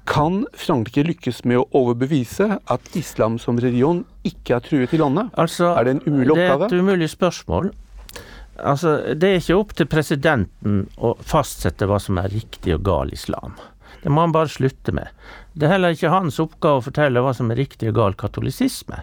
Kan 0.08 0.42
Frankrike 0.52 1.06
lykkes 1.08 1.40
med 1.48 1.62
å 1.62 1.66
overbevise 1.80 2.58
at 2.60 2.92
islam 3.00 3.40
som 3.40 3.56
religion 3.56 4.04
ikke 4.28 4.58
er 4.58 4.68
truet 4.68 4.92
i 4.92 5.00
landet? 5.00 5.32
Altså, 5.40 5.72
er 5.72 5.88
det 5.88 5.96
en 5.96 6.04
umulig 6.04 6.36
oppgave? 6.36 6.68
Det 6.68 6.68
er 6.68 6.76
et 6.76 6.84
umulig 6.84 7.10
spørsmål. 7.16 7.72
Altså, 8.58 8.94
det 9.16 9.32
er 9.32 9.40
ikke 9.40 9.56
opp 9.56 9.74
til 9.80 9.88
presidenten 9.88 10.84
å 11.00 11.16
fastsette 11.24 11.88
hva 11.88 11.96
som 12.02 12.20
er 12.20 12.28
riktig 12.36 12.76
og 12.76 12.84
gal 12.92 13.16
islam. 13.16 13.56
Det 14.08 14.14
må 14.16 14.22
han 14.24 14.32
bare 14.32 14.48
slutte 14.48 14.92
med. 14.96 15.10
Det 15.52 15.66
er 15.66 15.74
heller 15.74 15.92
ikke 15.92 16.08
hans 16.08 16.38
oppgave 16.40 16.80
å 16.80 16.84
fortelle 16.86 17.20
hva 17.20 17.34
som 17.36 17.50
er 17.52 17.58
riktig 17.60 17.90
og 17.90 17.98
gal 17.98 18.14
katolisisme. 18.16 19.02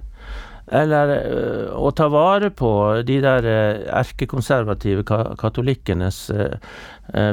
Eller 0.73 1.11
øh, 1.13 1.73
å 1.77 1.91
ta 1.93 2.07
vare 2.09 2.49
på 2.49 2.69
de 3.05 3.19
der 3.21 3.45
øh, 3.45 3.83
erkekonservative 3.99 5.05
katolikkenes 5.37 6.29
øh, 6.33 6.57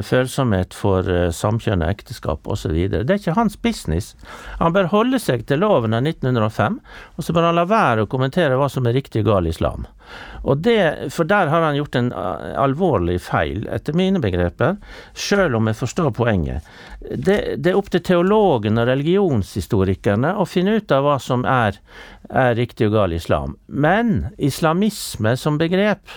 følsomhet 0.05 0.75
for 0.77 1.07
samkjønna 1.33 1.87
ekteskap 1.89 2.45
osv. 2.45 2.75
Det 2.91 2.99
er 3.09 3.17
ikke 3.17 3.33
hans 3.33 3.57
business. 3.57 4.11
Han 4.59 4.75
bør 4.75 4.91
holde 4.91 5.17
seg 5.17 5.47
til 5.49 5.63
loven 5.65 5.97
av 5.97 6.05
1905, 6.05 6.77
og 7.17 7.25
så 7.25 7.33
bør 7.33 7.49
han 7.49 7.57
la 7.57 7.65
være 7.65 8.05
å 8.05 8.11
kommentere 8.11 8.59
hva 8.59 8.69
som 8.69 8.85
er 8.85 8.93
riktig 8.99 9.23
og 9.23 9.31
gal 9.31 9.49
islam. 9.49 9.87
Og 10.43 10.61
det, 10.61 11.09
For 11.15 11.25
der 11.25 11.49
har 11.49 11.65
han 11.65 11.79
gjort 11.79 11.95
en 11.97 12.11
alvorlig 12.13 13.17
feil, 13.23 13.65
etter 13.71 13.97
mine 13.97 14.21
begreper, 14.21 14.77
sjøl 15.17 15.57
om 15.57 15.71
jeg 15.71 15.79
forstår 15.79 16.13
poenget. 16.13 16.69
Det, 17.01 17.57
det, 17.57 17.71
er 17.71 17.79
opp 17.79 17.89
til 17.89 18.03
teologene 18.05 18.83
og 18.83 18.91
religionshistorikerne 18.91 20.35
å 20.37 20.45
finne 20.45 20.77
ut 20.77 20.93
av 20.93 21.07
hva 21.07 21.17
som 21.23 21.47
er, 21.49 21.81
er 22.29 22.55
riktig 22.55 22.89
og 22.89 22.97
gal 22.97 23.15
islam. 23.15 23.57
Men 23.67 24.29
islamisme 24.37 25.35
som 25.39 25.57
begrep 25.61 26.11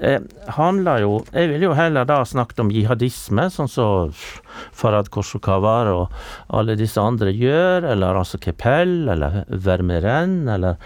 eh, 0.00 0.20
handler 0.56 1.02
jo 1.02 1.12
Jeg 1.32 1.50
vil 1.50 1.66
jo 1.66 1.72
heller 1.76 2.06
da 2.08 2.20
snakket 2.24 2.60
om 2.64 2.72
jihadisme, 2.72 3.48
sånn 3.50 3.70
som 3.70 4.12
så 4.12 4.66
Farad 4.76 5.10
Korsokawar 5.12 5.90
og 5.92 6.12
alle 6.48 6.76
disse 6.78 7.00
andre 7.00 7.32
gjør, 7.34 7.88
eller 7.92 8.20
altså 8.20 8.40
Kepel, 8.42 9.08
eller 9.12 9.42
Vermeren, 9.48 10.48
eller 10.48 10.76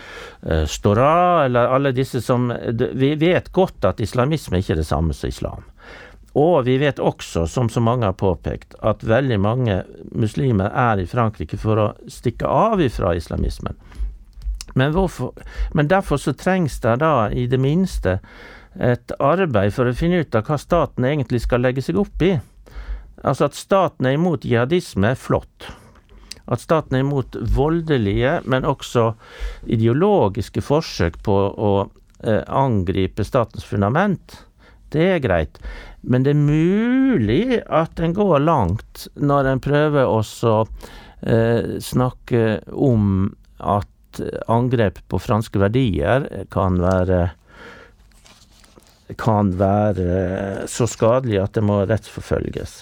eh, 0.43 0.65
Stora, 0.67 1.45
eller 1.47 1.75
alle 1.75 1.95
disse 1.97 2.23
som 2.25 2.51
Vi 2.51 3.15
vet 3.21 3.53
godt 3.53 3.85
at 3.85 4.01
islamisme 4.01 4.61
ikke 4.61 4.77
er 4.77 4.83
det 4.83 4.91
samme 4.91 5.15
som 5.17 5.29
islam. 5.29 5.69
Og 6.39 6.65
vi 6.65 6.77
vet 6.79 7.01
også, 7.03 7.47
som 7.47 7.69
så 7.69 7.81
mange 7.83 8.07
har 8.07 8.15
påpekt, 8.15 8.77
at 8.87 9.03
veldig 9.03 9.39
mange 9.43 9.81
muslimer 10.15 10.71
er 10.71 11.03
i 11.03 11.09
Frankrike 11.11 11.59
for 11.59 11.81
å 11.83 11.87
stikke 12.07 12.47
av 12.47 12.83
ifra 12.83 13.17
islamismen. 13.19 13.75
Men, 14.75 14.95
hvorfor, 14.95 15.35
men 15.75 15.91
derfor 15.91 16.21
så 16.21 16.35
trengs 16.37 16.81
det 16.85 17.01
da 17.03 17.31
i 17.31 17.47
det 17.51 17.61
minste 17.61 18.19
et 18.79 19.13
arbeid 19.19 19.75
for 19.75 19.91
å 19.91 19.97
finne 19.97 20.23
ut 20.23 20.37
av 20.39 20.47
hva 20.47 20.59
staten 20.61 21.07
egentlig 21.09 21.43
skal 21.43 21.65
legge 21.65 21.83
seg 21.83 21.99
opp 21.99 22.23
i. 22.23 22.37
Altså 23.27 23.49
at 23.49 23.59
staten 23.59 24.07
er 24.07 24.17
imot 24.17 24.47
jihadisme, 24.47 25.13
er 25.13 25.19
flott. 25.19 25.71
At 26.51 26.63
staten 26.63 26.97
er 26.97 27.05
imot 27.05 27.37
voldelige, 27.55 28.41
men 28.49 28.67
også 28.67 29.13
ideologiske 29.71 30.63
forsøk 30.65 31.21
på 31.27 31.37
å 31.51 31.73
eh, 32.25 32.43
angripe 32.47 33.27
statens 33.27 33.67
fundament, 33.67 34.41
det 34.91 35.07
er 35.17 35.23
greit. 35.23 35.61
Men 36.03 36.25
det 36.27 36.33
er 36.35 36.41
mulig 36.41 37.61
at 37.67 38.01
en 38.03 38.17
går 38.17 38.41
langt 38.43 39.07
når 39.15 39.53
en 39.53 39.63
prøver 39.63 40.09
å 40.09 40.21
eh, 40.25 41.77
snakke 41.85 42.45
om 42.73 43.31
at 43.61 43.89
angrep 44.51 44.99
på 45.09 45.21
franske 45.23 45.61
verdier 45.63 46.27
kan 46.51 46.81
være 46.83 47.31
kan 49.19 49.49
være 49.59 50.67
så 50.71 50.87
skadelig 50.87 51.41
at 51.43 51.57
det 51.57 51.65
må 51.67 51.81
rettsforfølges. 51.83 52.75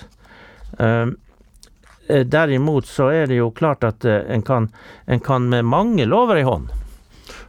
Derimot 2.29 2.89
så 2.89 3.07
er 3.17 3.31
det 3.31 3.39
jo 3.39 3.49
klart 3.57 3.87
at 3.89 4.05
en 4.05 4.45
kan, 4.45 4.69
en 5.09 5.23
kan 5.25 5.49
med 5.49 5.65
mange 5.65 6.05
lover 6.05 6.43
i 6.43 6.45
hånd 6.45 6.69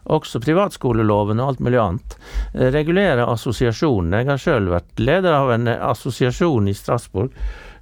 også 0.10 0.42
privatskoleloven 0.44 1.40
og 1.40 1.54
alt 1.54 1.64
mulig 1.64 1.80
annet, 1.82 2.18
eh, 2.54 2.70
regulere 2.74 3.28
assosiasjonene. 3.30 4.24
Jeg 4.24 4.32
har 4.32 4.44
sjøl 4.44 4.70
vært 4.74 5.02
leder 5.02 5.34
av 5.34 5.52
en 5.54 5.68
assosiasjon 5.68 6.70
i 6.70 6.74
Strasbourg. 6.78 7.34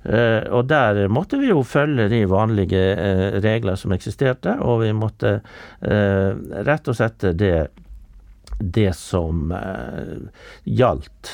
Uh, 0.08 0.46
og 0.56 0.70
der 0.70 1.10
måtte 1.12 1.36
vi 1.41 1.50
jo 1.50 1.65
følge 1.67 2.06
de 2.08 2.22
vanlige 2.32 2.80
uh, 2.96 3.39
regler 3.43 3.76
som 3.76 3.91
eksisterte, 3.91 4.54
og 4.63 4.86
vi 4.86 4.93
måtte 4.96 5.34
uh, 5.41 6.32
rett 6.63 6.88
og 6.88 6.96
slett 6.96 7.26
det, 7.36 7.67
det 8.58 8.93
som 8.96 9.52
gjaldt. 10.63 11.34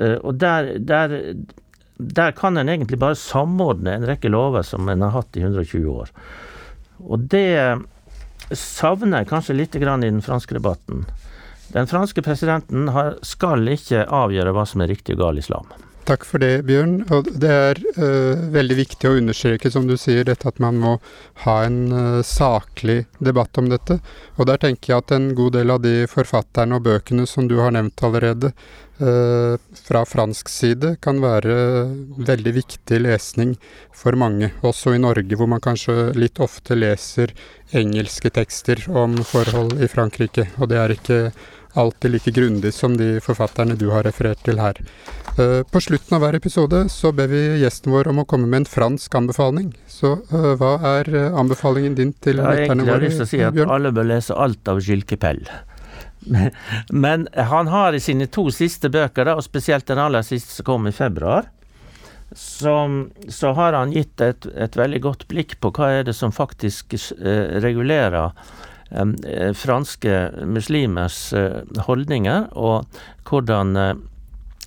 og 0.00 0.34
der, 0.40 0.78
der, 0.78 1.14
der, 1.96 2.32
kan 2.32 2.56
en 2.56 2.68
egentlig 2.68 2.98
bare 2.98 3.16
samordne 3.16 3.94
en 3.94 4.06
rekke 4.08 4.28
lover 4.28 4.62
som 4.66 4.88
en 4.88 5.02
har 5.02 5.14
hatt 5.14 5.36
i 5.36 5.44
120 5.44 5.88
år. 5.88 6.10
Og 7.00 7.24
det 7.32 7.78
savner 8.52 9.22
jeg 9.22 9.30
kanskje 9.30 9.56
litt 9.56 9.76
i 9.76 9.84
den 9.84 10.22
franske 10.22 10.56
debatten. 10.56 11.06
Den 11.72 11.86
franske 11.86 12.22
presidenten 12.22 12.90
skal 13.22 13.68
ikke 13.68 14.04
avgjøre 14.04 14.52
hva 14.56 14.66
som 14.66 14.82
er 14.82 14.92
riktig 14.92 15.16
og 15.16 15.24
gal 15.24 15.38
islam. 15.38 15.68
Takk 16.10 16.24
for 16.26 16.42
det, 16.42 16.64
Bjørn. 16.66 17.04
Og 17.14 17.28
det 17.38 17.50
er 17.54 17.78
uh, 17.94 18.40
veldig 18.50 18.76
viktig 18.80 19.06
å 19.06 19.14
understreke, 19.20 19.70
som 19.70 19.84
du 19.86 19.94
sier, 19.94 20.24
dette 20.26 20.48
at 20.50 20.58
man 20.58 20.80
må 20.82 20.96
ha 21.44 21.54
en 21.62 21.76
uh, 21.94 22.22
saklig 22.26 23.04
debatt 23.22 23.60
om 23.62 23.68
dette. 23.70 24.00
Og 24.34 24.48
der 24.50 24.58
tenker 24.58 24.90
jeg 24.90 25.04
at 25.04 25.14
en 25.14 25.28
god 25.38 25.54
del 25.54 25.70
av 25.70 25.84
de 25.84 26.08
forfatterne 26.10 26.80
og 26.80 26.88
bøkene 26.88 27.28
som 27.30 27.46
du 27.46 27.60
har 27.62 27.76
nevnt 27.76 28.02
allerede, 28.02 28.50
uh, 28.98 29.54
fra 29.86 30.02
fransk 30.02 30.50
side, 30.50 30.96
kan 30.98 31.22
være 31.22 31.54
veldig 32.26 32.56
viktig 32.58 33.00
lesning 33.06 33.54
for 33.94 34.18
mange. 34.18 34.50
Også 34.66 34.96
i 34.96 35.04
Norge, 35.06 35.38
hvor 35.38 35.52
man 35.54 35.62
kanskje 35.62 36.10
litt 36.18 36.42
ofte 36.42 36.74
leser 36.74 37.36
engelske 37.70 38.34
tekster 38.34 38.82
om 38.90 39.14
forhold 39.22 39.78
i 39.78 39.86
Frankrike. 39.86 40.50
Og 40.58 40.74
det 40.74 40.82
er 40.82 40.98
ikke 40.98 41.22
alltid 41.74 42.10
like 42.10 42.30
grundig 42.30 42.74
som 42.74 42.96
de 42.96 43.20
forfatterne 43.20 43.76
du 43.78 43.88
har 43.90 44.04
referert 44.06 44.42
til 44.44 44.60
her. 44.60 44.78
Eh, 45.38 45.62
på 45.70 45.80
slutten 45.80 46.16
av 46.16 46.24
hver 46.24 46.38
episode 46.40 46.82
så 46.92 47.12
ber 47.14 47.30
vi 47.30 47.42
gjesten 47.62 47.92
vår 47.94 48.10
om 48.10 48.22
å 48.22 48.26
komme 48.28 48.48
med 48.50 48.64
en 48.64 48.70
fransk 48.70 49.14
anbefaling. 49.14 49.72
Så 49.88 50.16
uh, 50.32 50.52
hva 50.58 50.74
er 50.96 51.10
eh, 51.14 51.38
anbefalingen 51.38 51.94
din 51.98 52.12
til 52.12 52.40
lytterne 52.40 52.82
våre? 52.82 52.88
Jeg 52.88 52.96
har 52.96 53.04
lyst 53.04 53.22
til 53.22 53.28
å 53.28 53.30
si 53.30 53.42
at 53.46 53.56
Bjørn? 53.56 53.74
alle 53.76 53.94
bør 53.94 54.10
lese 54.10 54.36
alt 54.36 54.70
av 54.72 54.82
Gilles 54.82 55.06
Kepel. 55.08 55.44
Men 57.04 57.28
han 57.34 57.70
har 57.72 57.96
i 57.96 58.02
sine 58.02 58.26
to 58.28 58.48
siste 58.54 58.90
bøker, 58.92 59.28
da, 59.28 59.38
og 59.38 59.46
spesielt 59.46 59.88
den 59.88 60.02
aller 60.02 60.26
siste 60.26 60.58
som 60.58 60.68
kom 60.68 60.90
i 60.90 60.94
februar, 60.94 61.48
så, 62.36 62.74
så 63.26 63.50
har 63.58 63.74
han 63.74 63.90
gitt 63.90 64.20
et, 64.22 64.46
et, 64.54 64.76
veldig 64.78 65.00
godt 65.02 65.24
blikk 65.30 65.56
på 65.58 65.72
hva 65.74 65.88
er 65.96 66.04
det 66.06 66.14
som 66.14 66.30
faktisk 66.30 66.94
regulerer 67.18 68.30
Eh, 68.30 68.69
franske 69.54 70.30
muslimers 70.46 71.32
eh, 71.32 71.60
holdninger, 71.86 72.48
og 72.58 72.86
hvordan 73.28 73.76
eh, 73.76 73.92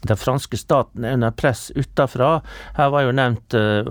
den 0.03 0.19
franske 0.19 0.57
staten 0.59 1.05
er 1.05 1.13
under 1.15 1.31
press 1.31 1.71
utafra. 1.75 2.41
Her 2.75 2.89
var 2.91 3.05
jo 3.05 3.13
nevnt 3.15 3.55
uh, 3.55 3.87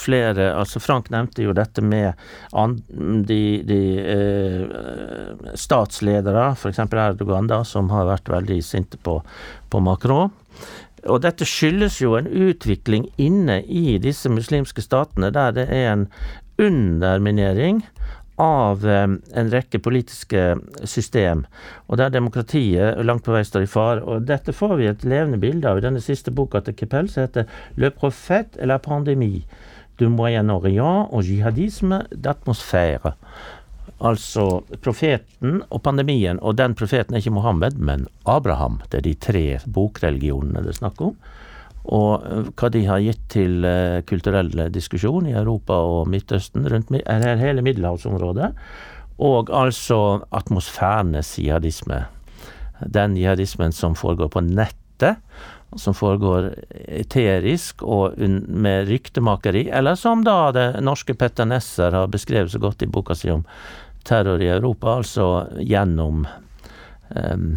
flere 0.00 0.46
altså 0.56 0.80
Frank 0.80 1.10
nevnte 1.12 1.44
jo 1.44 1.52
dette 1.52 1.84
med 1.84 2.16
de, 3.28 3.42
de 3.68 3.80
uh, 4.00 5.50
statsledere, 5.52 6.46
f.eks. 6.56 6.80
Erdogan, 6.80 7.50
da, 7.52 7.60
som 7.68 7.92
har 7.92 8.08
vært 8.08 8.32
veldig 8.32 8.62
sinte 8.64 8.96
på, 9.04 9.18
på 9.68 9.84
Macron. 9.84 10.32
Og 11.10 11.20
dette 11.24 11.44
skyldes 11.44 12.00
jo 12.00 12.14
en 12.16 12.30
utvikling 12.30 13.10
inne 13.20 13.60
i 13.66 13.98
disse 14.00 14.32
muslimske 14.32 14.80
statene 14.84 15.32
der 15.34 15.52
det 15.56 15.68
er 15.68 15.90
en 15.92 16.06
underminering 16.62 17.82
av 18.40 18.86
eh, 18.88 19.08
en 19.40 19.50
rekke 19.52 19.80
politiske 19.82 20.44
system, 20.88 21.44
og 21.86 21.98
der 22.00 22.12
demokratiet 22.14 23.00
langt 23.04 23.24
på 23.26 23.34
vei 23.34 23.42
står 23.46 23.66
i 23.66 23.70
fare. 23.70 24.04
Og 24.04 24.26
dette 24.28 24.54
får 24.56 24.76
vi 24.80 24.88
et 24.90 25.04
levende 25.04 25.40
bilde 25.42 25.68
av 25.68 25.80
i 25.80 25.84
denne 25.84 26.02
siste 26.02 26.32
boka 26.34 26.62
til 26.64 26.76
Kepel, 26.78 27.10
som 27.12 27.26
heter 27.26 27.48
Le 27.76 27.90
prophète 27.90 28.58
et 28.58 28.68
la 28.68 28.78
pandémie 28.78 29.44
du 30.00 30.08
Moyen-Orient 30.08 31.12
og 31.12 31.26
jihadisme 31.28 32.02
d'atmosfære. 32.10 33.14
Altså 34.02 34.62
profeten 34.82 35.60
og 35.70 35.82
pandemien, 35.84 36.40
og 36.42 36.56
den 36.58 36.74
profeten 36.74 37.14
er 37.14 37.22
ikke 37.22 37.36
Mohammed, 37.36 37.78
men 37.78 38.08
Abraham. 38.26 38.80
Det 38.90 38.98
er 38.98 39.06
de 39.06 39.14
tre 39.14 39.44
bokreligionene 39.66 40.64
det 40.64 40.74
er 40.74 40.80
snakk 40.80 41.04
om 41.04 41.14
og 41.84 42.24
eh, 42.26 42.48
hva 42.54 42.70
de 42.72 42.84
har 42.86 43.02
gitt 43.02 43.22
til 43.32 43.66
uh, 43.66 44.00
kulturell 44.06 44.52
diskusjon 44.70 45.26
i 45.26 45.34
Europa 45.34 45.74
og 45.74 46.10
Midtøsten, 46.12 46.68
rundt 46.70 46.92
hele 46.92 47.64
middelhavsområdet, 47.64 48.52
og 49.22 49.50
altså 49.50 50.22
atmosfærenes 50.30 51.36
jihadisme. 51.38 52.04
Den 52.86 53.16
jihadismen 53.18 53.74
som 53.74 53.94
foregår 53.98 54.30
på 54.32 54.42
nettet, 54.46 55.18
som 55.78 55.94
foregår 55.96 56.50
eterisk 57.00 57.82
og 57.82 58.18
med 58.18 58.88
ryktemakeri, 58.90 59.68
eller 59.72 59.96
som 59.96 60.24
da 60.26 60.52
det 60.52 60.66
norske 60.84 61.14
Petter 61.16 61.48
Nesser 61.48 61.94
har 61.96 62.10
beskrevet 62.12 62.52
så 62.52 62.60
godt 62.60 62.82
i 62.84 62.90
boka 62.90 63.16
si 63.16 63.30
om 63.32 63.46
terror 64.04 64.42
i 64.42 64.50
Europa, 64.50 64.98
altså 64.98 65.46
gjennom 65.62 66.26
um, 67.14 67.48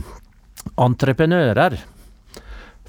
entreprenører 0.78 1.80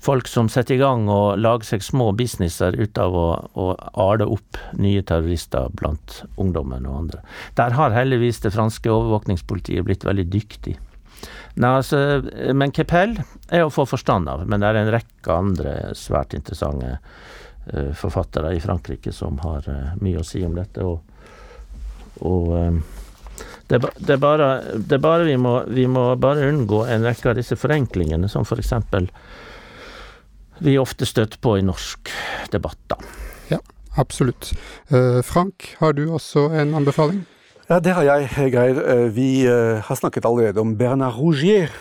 folk 0.01 0.29
som 0.29 0.49
setter 0.53 0.77
i 0.77 0.81
gang 0.81 1.09
og 1.11 1.39
lager 1.41 1.67
seg 1.67 1.85
små 1.85 2.11
businesser 2.17 2.77
ut 2.79 2.99
av 3.01 3.17
å, 3.17 3.29
å 3.55 3.69
ale 4.07 4.29
opp 4.31 4.59
nye 4.79 5.03
terrorister 5.07 5.71
blant 5.79 6.23
ungdommen 6.37 6.87
og 6.87 6.99
andre. 7.05 7.23
Der 7.59 7.77
har 7.79 7.97
heldigvis 7.97 8.43
det 8.45 8.55
franske 8.55 8.93
overvåkningspolitiet 8.93 9.87
blitt 9.87 10.07
veldig 10.07 10.27
dyktig. 10.33 10.77
Nei, 11.57 11.71
altså, 11.81 11.99
men 12.53 12.75
Kepel 12.77 13.17
er 13.49 13.65
å 13.65 13.73
få 13.73 13.87
forstand 13.89 14.29
av, 14.29 14.45
men 14.45 14.61
det 14.61 14.69
er 14.69 14.83
en 14.83 14.93
rekke 14.93 15.33
andre 15.33 15.73
svært 15.97 16.37
interessante 16.37 16.99
uh, 16.99 17.93
forfattere 17.97 18.53
i 18.53 18.61
Frankrike 18.61 19.15
som 19.17 19.41
har 19.41 19.65
uh, 19.65 19.95
mye 20.05 20.21
å 20.21 20.27
si 20.27 20.45
om 20.45 20.55
dette. 20.59 20.85
og, 20.85 21.01
og 22.21 22.53
um, 22.53 22.83
det, 23.67 23.81
det, 23.97 24.13
er 24.13 24.21
bare, 24.21 24.51
det 24.77 24.99
er 24.99 25.03
bare 25.03 25.25
vi 25.27 25.39
må, 25.41 25.59
vi 25.73 25.89
må 25.91 26.11
bare 26.21 26.47
unngå 26.53 26.85
en 26.93 27.09
rekke 27.09 27.33
av 27.33 27.41
disse 27.41 27.57
forenklingene, 27.59 28.29
som 28.31 28.45
for 28.47 28.61
eksempel 28.63 29.09
vi 30.59 30.79
ofte 30.81 31.07
støtter 31.09 31.41
på 31.43 31.57
i 31.59 31.65
norsk 31.65 32.11
debatt, 32.53 32.79
da. 32.91 32.99
Ja, 33.51 33.59
absolutt. 34.01 34.53
Uh, 34.93 35.23
Frank, 35.27 35.75
har 35.81 35.97
du 35.97 36.07
også 36.11 36.49
en 36.57 36.75
anbefaling? 36.79 37.25
Ja, 37.67 37.81
det 37.83 37.97
har 37.97 38.07
jeg, 38.07 38.53
Geir. 38.55 38.79
Eh, 38.79 39.09
vi 39.11 39.29
uh, 39.51 39.83
har 39.83 39.99
snakket 39.99 40.29
allerede 40.29 40.63
om 40.63 40.77
Bernard 40.79 41.19
Rougier, 41.19 41.73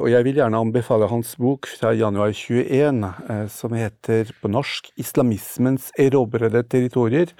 og 0.00 0.08
jeg 0.10 0.26
vil 0.26 0.40
gjerne 0.40 0.58
anbefale 0.58 1.06
hans 1.06 1.36
bok 1.38 1.68
fra 1.78 1.92
januar 1.94 2.34
21, 2.34 3.06
som 3.54 3.76
heter 3.78 4.32
på 4.42 4.50
norsk 4.50 4.90
'Islamismens 4.98 5.92
erobrede 5.98 6.64
territorier'. 6.66 7.30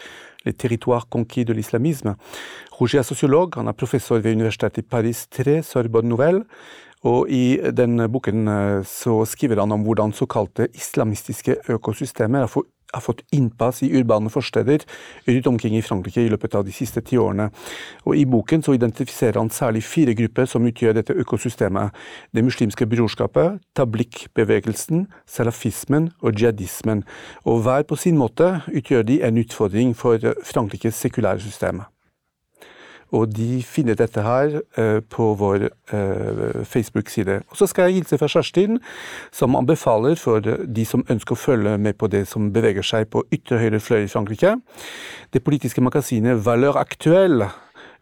Le 0.47 0.53
territoire 0.53 1.09
conquis 1.11 1.45
de 1.45 1.53
l'islamisme. 1.53 2.15
Rougier 2.79 3.01
er 3.01 3.07
sosiolog, 3.07 3.57
han 3.59 3.67
er 3.67 3.75
professor 3.75 4.21
ved 4.23 4.37
universitetet 4.39 4.85
i 4.85 4.87
Paris 4.87 5.27
3, 5.35 5.63
Sorbonne 5.67 6.09
Nouvelle. 6.09 6.45
Og 7.07 7.31
i 7.31 7.59
den 7.75 8.01
boken 8.11 8.49
eh, 8.49 8.81
så 8.87 9.23
skriver 9.29 9.63
han 9.63 9.73
om 9.73 9.85
hvordan 9.87 10.13
såkalte 10.13 10.69
islamistiske 10.75 11.57
økosystemer 11.71 12.47
har, 12.47 12.65
har 12.95 13.05
fått 13.05 13.23
innpass 13.33 13.83
i 13.83 13.91
urbane 13.95 14.31
forsteder 14.33 14.83
rundt 15.29 15.47
omkring 15.47 15.77
i 15.77 15.83
Frankrike 15.83 16.25
i 16.25 16.31
løpet 16.33 16.57
av 16.59 16.65
de 16.67 16.73
siste 16.75 17.03
ti 17.05 17.19
årene. 17.21 17.51
Og 18.05 18.17
I 18.17 18.25
boken 18.27 18.65
så 18.65 18.75
identifiserer 18.75 19.39
han 19.39 19.51
særlig 19.51 19.85
fire 19.87 20.15
grupper 20.19 20.49
som 20.51 20.67
utgjør 20.67 20.97
dette 20.99 21.15
økosystemet. 21.15 21.95
Det 22.35 22.45
muslimske 22.45 22.89
brorskapet, 22.89 23.61
tablikk-bevegelsen, 23.79 25.07
salafismen 25.27 26.11
og 26.21 26.35
jihadismen. 26.35 27.05
Og 27.45 27.63
hver 27.63 27.87
på 27.87 28.01
sin 28.01 28.19
måte 28.19 28.59
utgjør 28.73 29.07
de 29.07 29.23
en 29.23 29.39
utfordring 29.39 29.95
for 29.97 30.19
Frankrikes 30.43 30.99
sekulære 30.99 31.45
system. 31.47 31.85
Og 33.17 33.31
de 33.33 33.63
finner 33.65 33.97
dette 33.99 34.23
her 34.23 34.59
uh, 34.79 34.99
på 35.01 35.31
vår 35.41 35.69
uh, 35.93 36.65
Facebook-side. 36.65 37.41
Og 37.49 37.61
så 37.61 37.69
skal 37.71 37.89
jeg 37.89 38.01
hilse 38.03 38.19
fra 38.21 38.29
Kjerstin, 38.29 38.81
som 39.33 39.57
anbefaler 39.57 40.19
for 40.21 40.45
de 40.45 40.85
som 40.89 41.07
ønsker 41.09 41.37
å 41.37 41.41
følge 41.41 41.77
med 41.79 41.99
på 41.99 42.11
det 42.13 42.27
som 42.29 42.51
beveger 42.53 42.85
seg 42.85 43.09
på 43.13 43.25
ytre 43.33 43.61
høyre 43.63 43.81
fløy 43.81 44.05
i 44.05 44.13
Frankrike. 44.13 44.59
Det 45.33 45.45
politiske 45.45 45.85
magasinet 45.85 46.45
Valeur 46.45 46.77
Actuelle 46.81 47.51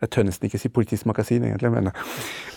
Jeg 0.03 0.11
tør 0.13 0.27
nesten 0.29 0.49
ikke 0.49 0.61
si 0.61 0.69
politisk 0.69 1.07
magasin, 1.09 1.45
egentlig, 1.47 1.71
men 1.73 1.91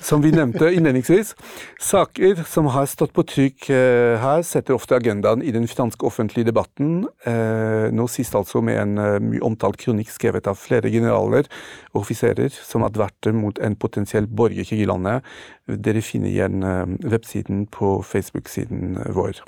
som 0.03 0.23
vi 0.23 0.31
nevnte 0.35 0.67
innledningsvis. 0.75 1.33
Saker 1.79 2.41
som 2.49 2.67
har 2.73 2.87
stått 2.91 3.13
på 3.15 3.23
trykk 3.27 3.69
eh, 3.71 4.15
her, 4.19 4.43
setter 4.47 4.75
ofte 4.75 4.97
agendaen 4.97 5.43
i 5.45 5.53
den 5.55 5.67
franske 5.71 6.07
offentlige 6.07 6.49
debatten. 6.49 7.05
Eh, 7.27 7.87
nå 7.95 8.07
sist 8.11 8.35
altså 8.35 8.63
med 8.65 8.81
en 8.81 9.03
eh, 9.03 9.19
mye 9.23 9.43
omtalt 9.45 9.79
kronikk 9.79 10.11
skrevet 10.11 10.49
av 10.51 10.59
flere 10.59 10.91
generaler 10.91 11.47
og 11.93 12.01
offiserer 12.03 12.51
som 12.51 12.83
adverter 12.87 13.35
mot 13.35 13.59
en 13.63 13.77
potensiell 13.79 14.27
borgerkrig 14.27 14.83
i 14.83 14.89
landet. 14.89 15.23
Dere 15.69 16.03
finner 16.03 16.31
igjen 16.31 16.65
websiden 17.05 17.67
på 17.71 17.99
Facebook-siden 18.03 18.99
vår. 19.15 19.39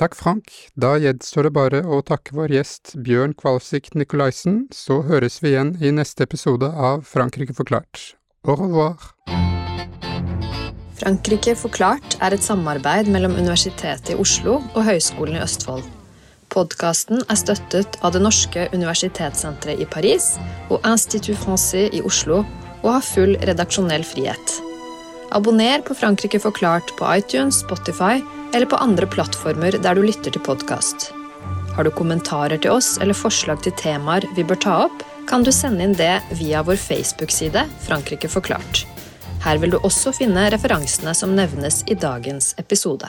Takk, 0.00 0.14
Frank. 0.16 0.48
Da 0.80 0.94
gjenstår 0.96 1.44
det 1.44 1.50
bare 1.52 1.82
å 1.84 1.98
takke 2.00 2.32
vår 2.32 2.54
gjest 2.54 2.94
Bjørn 3.04 3.34
Kvalsik 3.36 3.90
Nikolaisen, 3.92 4.62
så 4.72 5.02
høres 5.04 5.42
vi 5.44 5.50
igjen 5.52 5.74
i 5.76 5.90
neste 5.92 6.24
episode 6.24 6.70
av 6.72 7.02
Frankrike 7.04 7.52
forklart. 7.52 8.14
Au 8.48 8.56
revoir! 8.56 9.10
Frankrike 10.96 11.52
forklart 11.56 12.16
er 12.24 12.32
et 12.32 12.44
samarbeid 12.44 13.10
mellom 13.12 13.36
Universitetet 13.36 14.14
i 14.14 14.16
Oslo 14.24 14.56
og 14.62 14.80
Høgskolen 14.88 15.36
i 15.36 15.44
Østfold. 15.44 15.84
Podkasten 16.48 17.20
er 17.28 17.40
støttet 17.42 18.00
av 18.00 18.16
det 18.16 18.24
norske 18.24 18.70
universitetssenteret 18.72 19.84
i 19.84 19.90
Paris 19.92 20.32
og 20.70 20.80
Institut 20.80 21.36
Francais 21.44 21.92
i 21.92 22.00
Oslo, 22.00 22.40
og 22.80 22.90
har 22.96 23.04
full 23.04 23.36
redaksjonell 23.44 24.08
frihet. 24.08 24.60
Abonner 25.30 25.80
på 25.80 25.94
Frankrike 25.94 26.40
forklart 26.40 26.96
på 26.98 27.06
iTunes, 27.16 27.60
Spotify 27.60 28.18
eller 28.54 28.66
på 28.66 28.76
andre 28.76 29.06
plattformer 29.06 29.76
der 29.78 29.94
du 29.94 30.02
lytter 30.02 30.34
til 30.34 30.42
podkast. 30.42 31.12
Har 31.76 31.86
du 31.86 31.90
kommentarer 31.94 32.58
til 32.58 32.74
oss 32.74 32.96
eller 32.98 33.14
forslag 33.14 33.62
til 33.62 33.76
temaer 33.78 34.26
vi 34.34 34.42
bør 34.44 34.58
ta 34.64 34.76
opp, 34.88 35.04
kan 35.30 35.46
du 35.46 35.52
sende 35.54 35.86
inn 35.86 35.94
det 35.94 36.16
via 36.40 36.64
vår 36.66 36.80
Facebook-side 36.82 37.62
Frankrike 37.86 38.28
forklart. 38.32 38.82
Her 39.44 39.62
vil 39.62 39.70
du 39.70 39.78
også 39.78 40.12
finne 40.18 40.50
referansene 40.50 41.14
som 41.14 41.36
nevnes 41.38 41.84
i 41.86 41.94
dagens 41.94 42.56
episode. 42.58 43.08